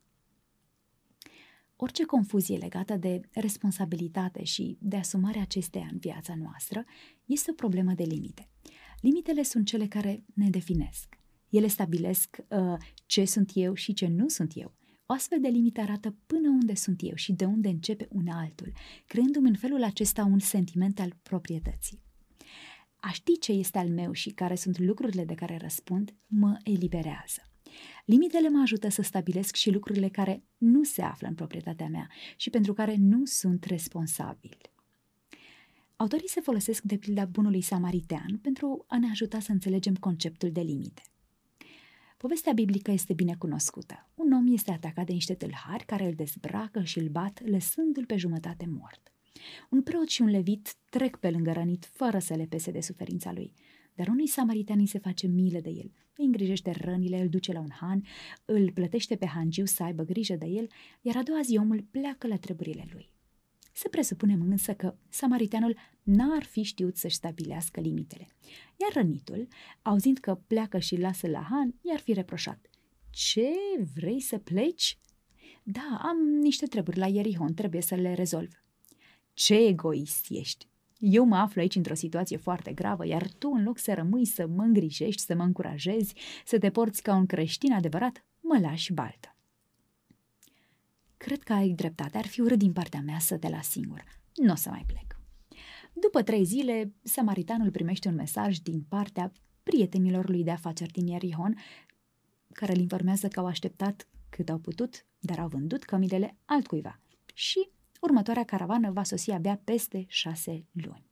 [1.85, 6.85] Orice confuzie legată de responsabilitate și de asumarea acesteia în viața noastră
[7.25, 8.49] este o problemă de limite.
[9.01, 11.19] Limitele sunt cele care ne definesc.
[11.49, 12.77] Ele stabilesc uh,
[13.07, 14.75] ce sunt eu și ce nu sunt eu.
[15.07, 18.73] O astfel de limită arată până unde sunt eu și de unde începe un altul,
[19.07, 22.03] creându-mi în felul acesta un sentiment al proprietății.
[22.97, 27.54] A ști ce este al meu și care sunt lucrurile de care răspund mă eliberează.
[28.05, 32.51] Limitele mă ajută să stabilesc și lucrurile care nu se află în proprietatea mea și
[32.51, 34.59] pentru care nu sunt responsabil.
[35.97, 40.61] Autorii se folosesc de pilda bunului samaritean pentru a ne ajuta să înțelegem conceptul de
[40.61, 41.03] limite.
[42.17, 44.09] Povestea biblică este bine cunoscută.
[44.15, 48.17] Un om este atacat de niște tâlhari care îl dezbracă și îl bat, lăsându-l pe
[48.17, 49.13] jumătate mort.
[49.71, 53.33] Un preot și un levit trec pe lângă rănit fără să le pese de suferința
[53.33, 53.53] lui,
[53.95, 55.93] dar unui samaritan îi se face milă de el.
[56.17, 58.05] Îi îngrijește rănile, îl duce la un han,
[58.45, 60.67] îl plătește pe hangiu să aibă grijă de el,
[61.01, 63.13] iar a doua zi omul pleacă la treburile lui.
[63.73, 68.29] Să presupunem însă că samariteanul n-ar fi știut să-și stabilească limitele.
[68.77, 69.49] Iar rănitul,
[69.83, 72.67] auzind că pleacă și lasă la han, i-ar fi reproșat.
[73.11, 73.49] Ce,
[73.95, 74.99] vrei să pleci?
[75.63, 78.51] Da, am niște treburi la Ierihon, trebuie să le rezolv.
[79.33, 80.69] Ce egoist ești!
[81.07, 84.47] Eu mă aflu aici într-o situație foarte gravă, iar tu, în loc să rămâi să
[84.47, 89.37] mă îngrijești, să mă încurajezi, să te porți ca un creștin adevărat, mă lași baltă.
[91.17, 94.05] Cred că ai dreptate, ar fi urât din partea mea să te las singur.
[94.35, 95.19] Nu o să mai plec.
[95.93, 99.33] După trei zile, samaritanul primește un mesaj din partea
[99.63, 101.57] prietenilor lui de afaceri din Ierihon,
[102.53, 107.01] care îl informează că au așteptat cât au putut, dar au vândut cămilele altcuiva
[107.35, 107.69] și
[108.05, 111.07] următoarea caravană va sosi abia peste șase luni.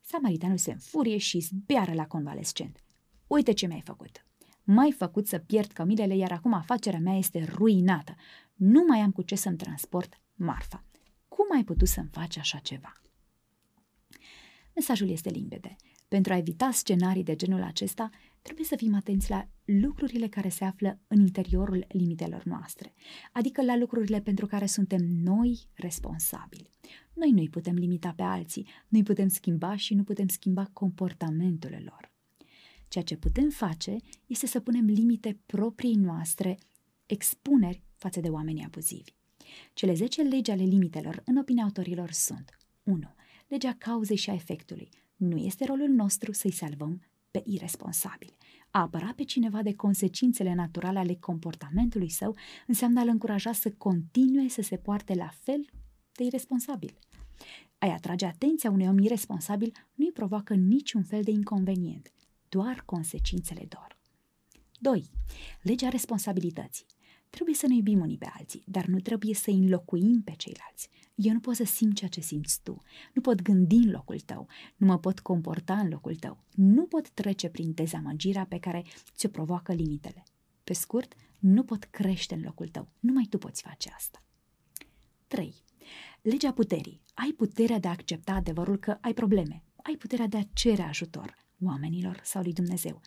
[0.00, 2.84] Samaritanul se înfurie și zbeară la convalescent.
[3.26, 4.26] Uite ce mi-ai făcut!
[4.62, 8.14] M-ai făcut să pierd cămilele, iar acum afacerea mea este ruinată.
[8.54, 10.84] Nu mai am cu ce să-mi transport marfa.
[11.28, 12.92] Cum ai putut să-mi faci așa ceva?
[14.74, 15.76] Mesajul este limpede.
[16.08, 18.10] Pentru a evita scenarii de genul acesta,
[18.42, 22.92] trebuie să fim atenți la lucrurile care se află în interiorul limitelor noastre,
[23.32, 26.70] adică la lucrurile pentru care suntem noi responsabili.
[27.12, 32.14] Noi nu-i putem limita pe alții, nu-i putem schimba și nu putem schimba comportamentul lor.
[32.88, 33.96] Ceea ce putem face
[34.26, 36.58] este să punem limite proprii noastre
[37.06, 39.14] expuneri față de oamenii abuzivi.
[39.74, 43.14] Cele 10 legi ale limitelor, în opinia autorilor, sunt 1.
[43.48, 44.88] Legea cauzei și a efectului.
[45.16, 48.36] Nu este rolul nostru să-i salvăm pe irresponsabili.
[48.70, 52.36] A apăra pe cineva de consecințele naturale ale comportamentului său
[52.66, 55.66] înseamnă a-l încuraja să continue să se poarte la fel
[56.12, 56.98] de irresponsabil.
[57.78, 62.12] Ai atrage atenția unui om irresponsabil nu îi provoacă niciun fel de inconvenient,
[62.48, 63.98] doar consecințele dor.
[64.78, 65.10] 2.
[65.62, 66.86] Legea responsabilității.
[67.30, 70.88] Trebuie să ne iubim unii pe alții, dar nu trebuie să îi înlocuim pe ceilalți.
[71.14, 74.48] Eu nu pot să simt ceea ce simți tu, nu pot gândi în locul tău,
[74.76, 79.28] nu mă pot comporta în locul tău, nu pot trece prin dezamăgirea pe care ți-o
[79.28, 80.22] provoacă limitele.
[80.64, 84.22] Pe scurt, nu pot crește în locul tău, numai tu poți face asta.
[85.26, 85.54] 3.
[86.22, 87.02] Legea puterii.
[87.14, 91.36] Ai puterea de a accepta adevărul că ai probleme, ai puterea de a cere ajutor
[91.62, 93.00] oamenilor sau lui Dumnezeu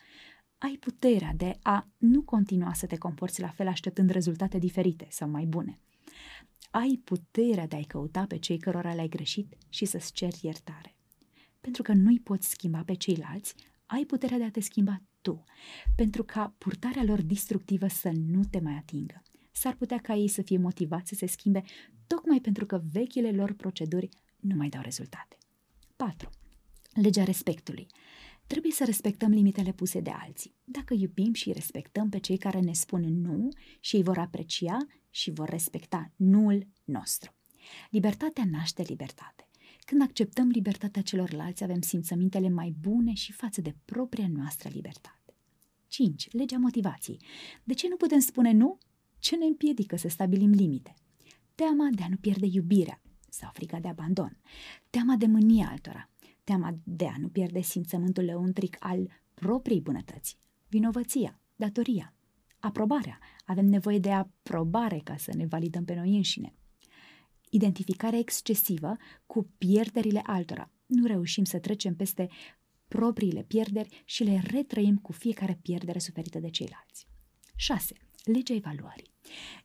[0.62, 5.28] ai puterea de a nu continua să te comporți la fel așteptând rezultate diferite sau
[5.28, 5.78] mai bune.
[6.70, 10.96] Ai puterea de a-i căuta pe cei cărora le-ai greșit și să-ți ceri iertare.
[11.60, 13.54] Pentru că nu-i poți schimba pe ceilalți,
[13.86, 15.44] ai puterea de a te schimba tu,
[15.96, 19.22] pentru ca purtarea lor destructivă să nu te mai atingă.
[19.52, 21.62] S-ar putea ca ei să fie motivați să se schimbe
[22.06, 24.08] tocmai pentru că vechile lor proceduri
[24.40, 25.36] nu mai dau rezultate.
[25.96, 26.30] 4.
[26.94, 27.86] Legea respectului.
[28.50, 30.54] Trebuie să respectăm limitele puse de alții.
[30.64, 33.48] Dacă iubim și respectăm pe cei care ne spun nu
[33.80, 34.76] și ei vor aprecia
[35.10, 37.34] și vor respecta nuul nostru.
[37.90, 39.48] Libertatea naște libertate.
[39.84, 45.34] Când acceptăm libertatea celorlalți, avem simțămintele mai bune și față de propria noastră libertate.
[45.86, 46.28] 5.
[46.30, 47.22] Legea motivației.
[47.64, 48.78] De ce nu putem spune nu?
[49.18, 50.94] Ce ne împiedică să stabilim limite?
[51.54, 54.40] Teama de a nu pierde iubirea sau frica de abandon,
[54.90, 56.10] teama de mânia altora,
[56.50, 60.36] teama de a nu pierde simțământul lăuntric al propriei bunătăți,
[60.68, 62.14] vinovăția, datoria,
[62.58, 63.18] aprobarea.
[63.44, 66.54] Avem nevoie de aprobare ca să ne validăm pe noi înșine.
[67.50, 68.96] Identificarea excesivă
[69.26, 70.70] cu pierderile altora.
[70.86, 72.28] Nu reușim să trecem peste
[72.88, 77.06] propriile pierderi și le retrăim cu fiecare pierdere suferită de ceilalți.
[77.56, 77.94] 6.
[78.24, 79.09] Legea evaluării.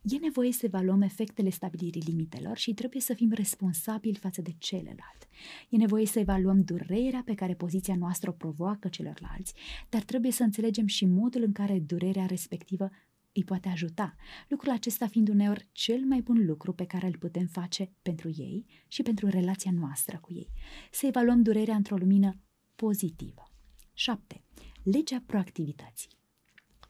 [0.01, 5.27] E nevoie să evaluăm efectele stabilirii limitelor și trebuie să fim responsabili față de celălalt.
[5.69, 9.53] E nevoie să evaluăm durerea pe care poziția noastră o provoacă celorlalți,
[9.89, 12.89] dar trebuie să înțelegem și modul în care durerea respectivă
[13.33, 14.15] îi poate ajuta,
[14.47, 18.65] lucrul acesta fiind uneori cel mai bun lucru pe care îl putem face pentru ei
[18.87, 20.49] și pentru relația noastră cu ei.
[20.91, 22.39] Să evaluăm durerea într-o lumină
[22.75, 23.51] pozitivă.
[23.93, 24.43] 7.
[24.83, 26.09] Legea proactivității.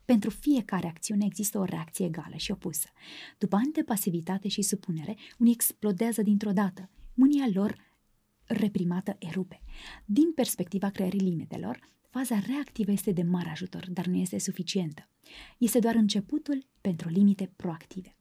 [0.06, 2.88] Pentru fiecare acțiune există o reacție egală și opusă.
[3.38, 6.90] După ani de pasivitate și supunere, unii explodează dintr-o dată.
[7.14, 7.76] Mânia lor
[8.44, 9.62] reprimată erupe.
[10.04, 15.08] Din perspectiva creării limitelor, faza reactivă este de mare ajutor, dar nu este suficientă.
[15.58, 18.16] Este doar începutul pentru limite proactive.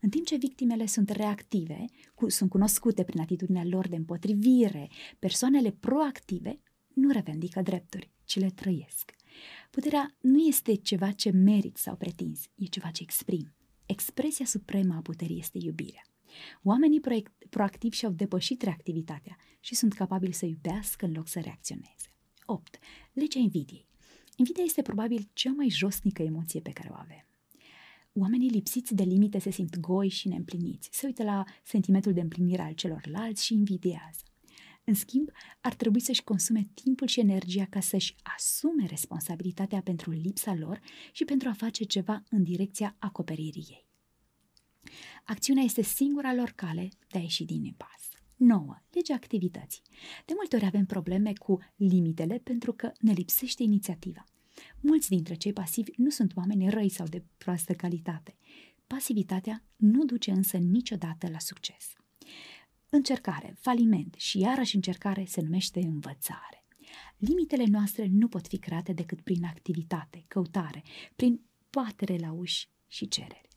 [0.00, 1.84] În timp ce victimele sunt reactive,
[2.14, 6.60] cu, sunt cunoscute prin atitudinea lor de împotrivire, persoanele proactive
[6.94, 9.15] nu revendică drepturi, ci le trăiesc.
[9.70, 13.54] Puterea nu este ceva ce merit sau pretinzi, e ceva ce exprim.
[13.86, 16.02] Expresia supremă a puterii este iubirea.
[16.62, 17.00] Oamenii
[17.50, 22.12] proactivi și-au depășit reactivitatea și sunt capabili să iubească în loc să reacționeze.
[22.46, 22.78] 8.
[23.12, 23.86] Legea invidiei.
[24.36, 27.26] Invidia este probabil cea mai josnică emoție pe care o avem.
[28.12, 32.62] Oamenii lipsiți de limite se simt goi și neîmpliniți, se uită la sentimentul de împlinire
[32.62, 34.20] al celorlalți și invidiază.
[34.88, 35.28] În schimb,
[35.60, 40.80] ar trebui să-și consume timpul și energia ca să-și asume responsabilitatea pentru lipsa lor
[41.12, 43.86] și pentru a face ceva în direcția acoperirii ei.
[45.24, 48.08] Acțiunea este singura lor cale de a ieși din impas.
[48.36, 48.82] 9.
[48.90, 49.82] Legea activității.
[50.24, 54.24] De multe ori avem probleme cu limitele pentru că ne lipsește inițiativa.
[54.80, 58.36] Mulți dintre cei pasivi nu sunt oameni răi sau de proastă calitate.
[58.86, 61.92] Pasivitatea nu duce însă niciodată la succes.
[62.88, 66.64] Încercare, faliment și iarăși încercare se numește învățare.
[67.16, 70.82] Limitele noastre nu pot fi create decât prin activitate, căutare,
[71.16, 73.48] prin batere la uși și cereri.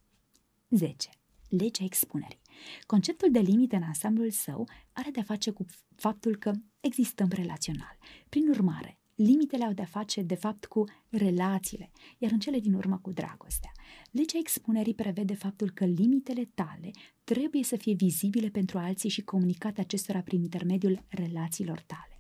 [0.69, 1.09] 10.
[1.49, 2.41] Legea expunerii.
[2.85, 5.65] Conceptul de limite în ansamblul său are de-a face cu
[5.95, 7.97] faptul că existăm relațional.
[8.29, 12.99] Prin urmare, limitele au de-a face, de fapt, cu relațiile, iar în cele din urmă
[13.01, 13.71] cu dragostea.
[14.11, 16.91] Legea expunerii prevede faptul că limitele tale
[17.23, 22.17] trebuie să fie vizibile pentru alții și comunicate acestora prin intermediul relațiilor tale.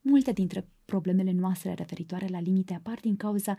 [0.00, 3.56] Multe dintre problemele noastre referitoare la limite apar din cauza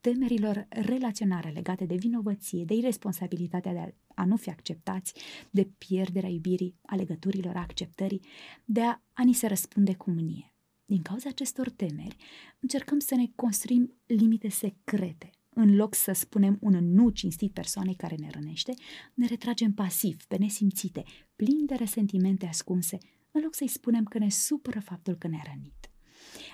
[0.00, 5.14] temerilor relaționare legate de vinovăție, de irresponsabilitatea de a nu fi acceptați,
[5.50, 8.20] de pierderea iubirii, a legăturilor, a acceptării,
[8.64, 10.54] de a, a ni se răspunde cu mânie.
[10.90, 12.16] Din cauza acestor temeri,
[12.60, 18.14] încercăm să ne construim limite secrete, în loc să spunem un nu cinstit persoanei care
[18.18, 18.74] ne rănește,
[19.14, 21.02] ne retragem pasiv, pe nesimțite,
[21.36, 22.98] plini de resentimente ascunse,
[23.30, 25.90] în loc să-i spunem că ne supără faptul că ne-a rănit.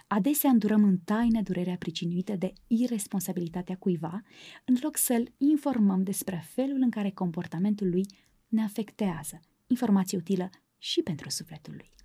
[0.07, 4.22] Adesea îndurăm în taină durerea pricinuită de irresponsabilitatea cuiva,
[4.64, 8.07] în loc să-l informăm despre felul în care comportamentul lui
[8.49, 11.95] ne afectează, informație utilă și pentru sufletul lui.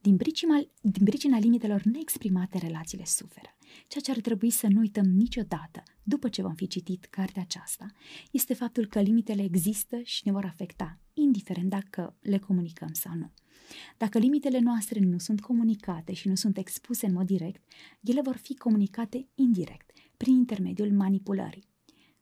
[0.00, 3.56] Din pricina, din pricina limitelor neexprimate, relațiile suferă.
[3.88, 7.86] Ceea ce ar trebui să nu uităm niciodată, după ce vom fi citit cartea aceasta,
[8.30, 13.32] este faptul că limitele există și ne vor afecta, indiferent dacă le comunicăm sau nu.
[13.96, 17.62] Dacă limitele noastre nu sunt comunicate și nu sunt expuse în mod direct,
[18.00, 21.64] ele vor fi comunicate indirect, prin intermediul manipulării.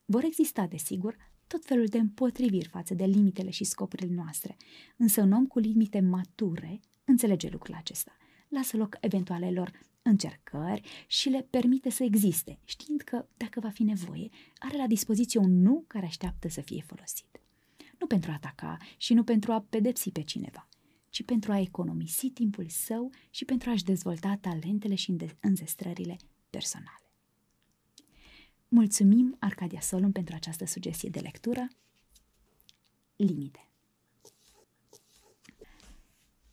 [0.04, 1.16] Vor exista, desigur,
[1.46, 4.56] tot felul de împotriviri față de limitele și scopurile noastre,
[4.96, 8.16] însă un om cu limite mature înțelege lucrul acesta,
[8.48, 9.70] lasă loc eventualelor
[10.02, 14.28] încercări și le permite să existe, știind că, dacă va fi nevoie,
[14.58, 17.40] are la dispoziție un nu care așteaptă să fie folosit.
[17.98, 20.68] Nu pentru a ataca și nu pentru a pedepsi pe cineva,
[21.08, 26.16] ci pentru a economisi timpul său și pentru a-și dezvolta talentele și înzestrările
[26.50, 27.02] personale.
[28.68, 31.68] Mulțumim Arcadia Solum pentru această sugestie de lectură.
[33.16, 33.68] Limite.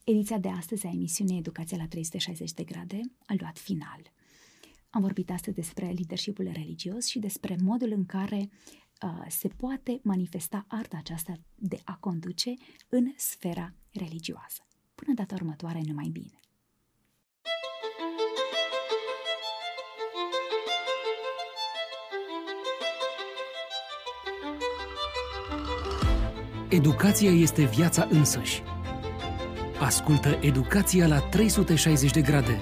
[0.04, 4.02] Ediția de astăzi a emisiunii Educația la 360 de grade a luat final.
[4.90, 10.66] Am vorbit astăzi despre leadershipul religios și despre modul în care uh, se poate manifesta
[10.68, 12.54] arta aceasta de a conduce
[12.90, 14.68] în sfera religioasă.
[14.96, 16.40] Până data următoare, numai bine!
[26.70, 28.62] Educația este viața însăși.
[29.82, 32.62] Ascultă Educația la 360 de grade.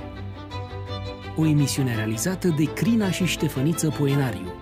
[1.36, 4.54] O emisiune realizată de Crina și Ștefăniță Poenariu.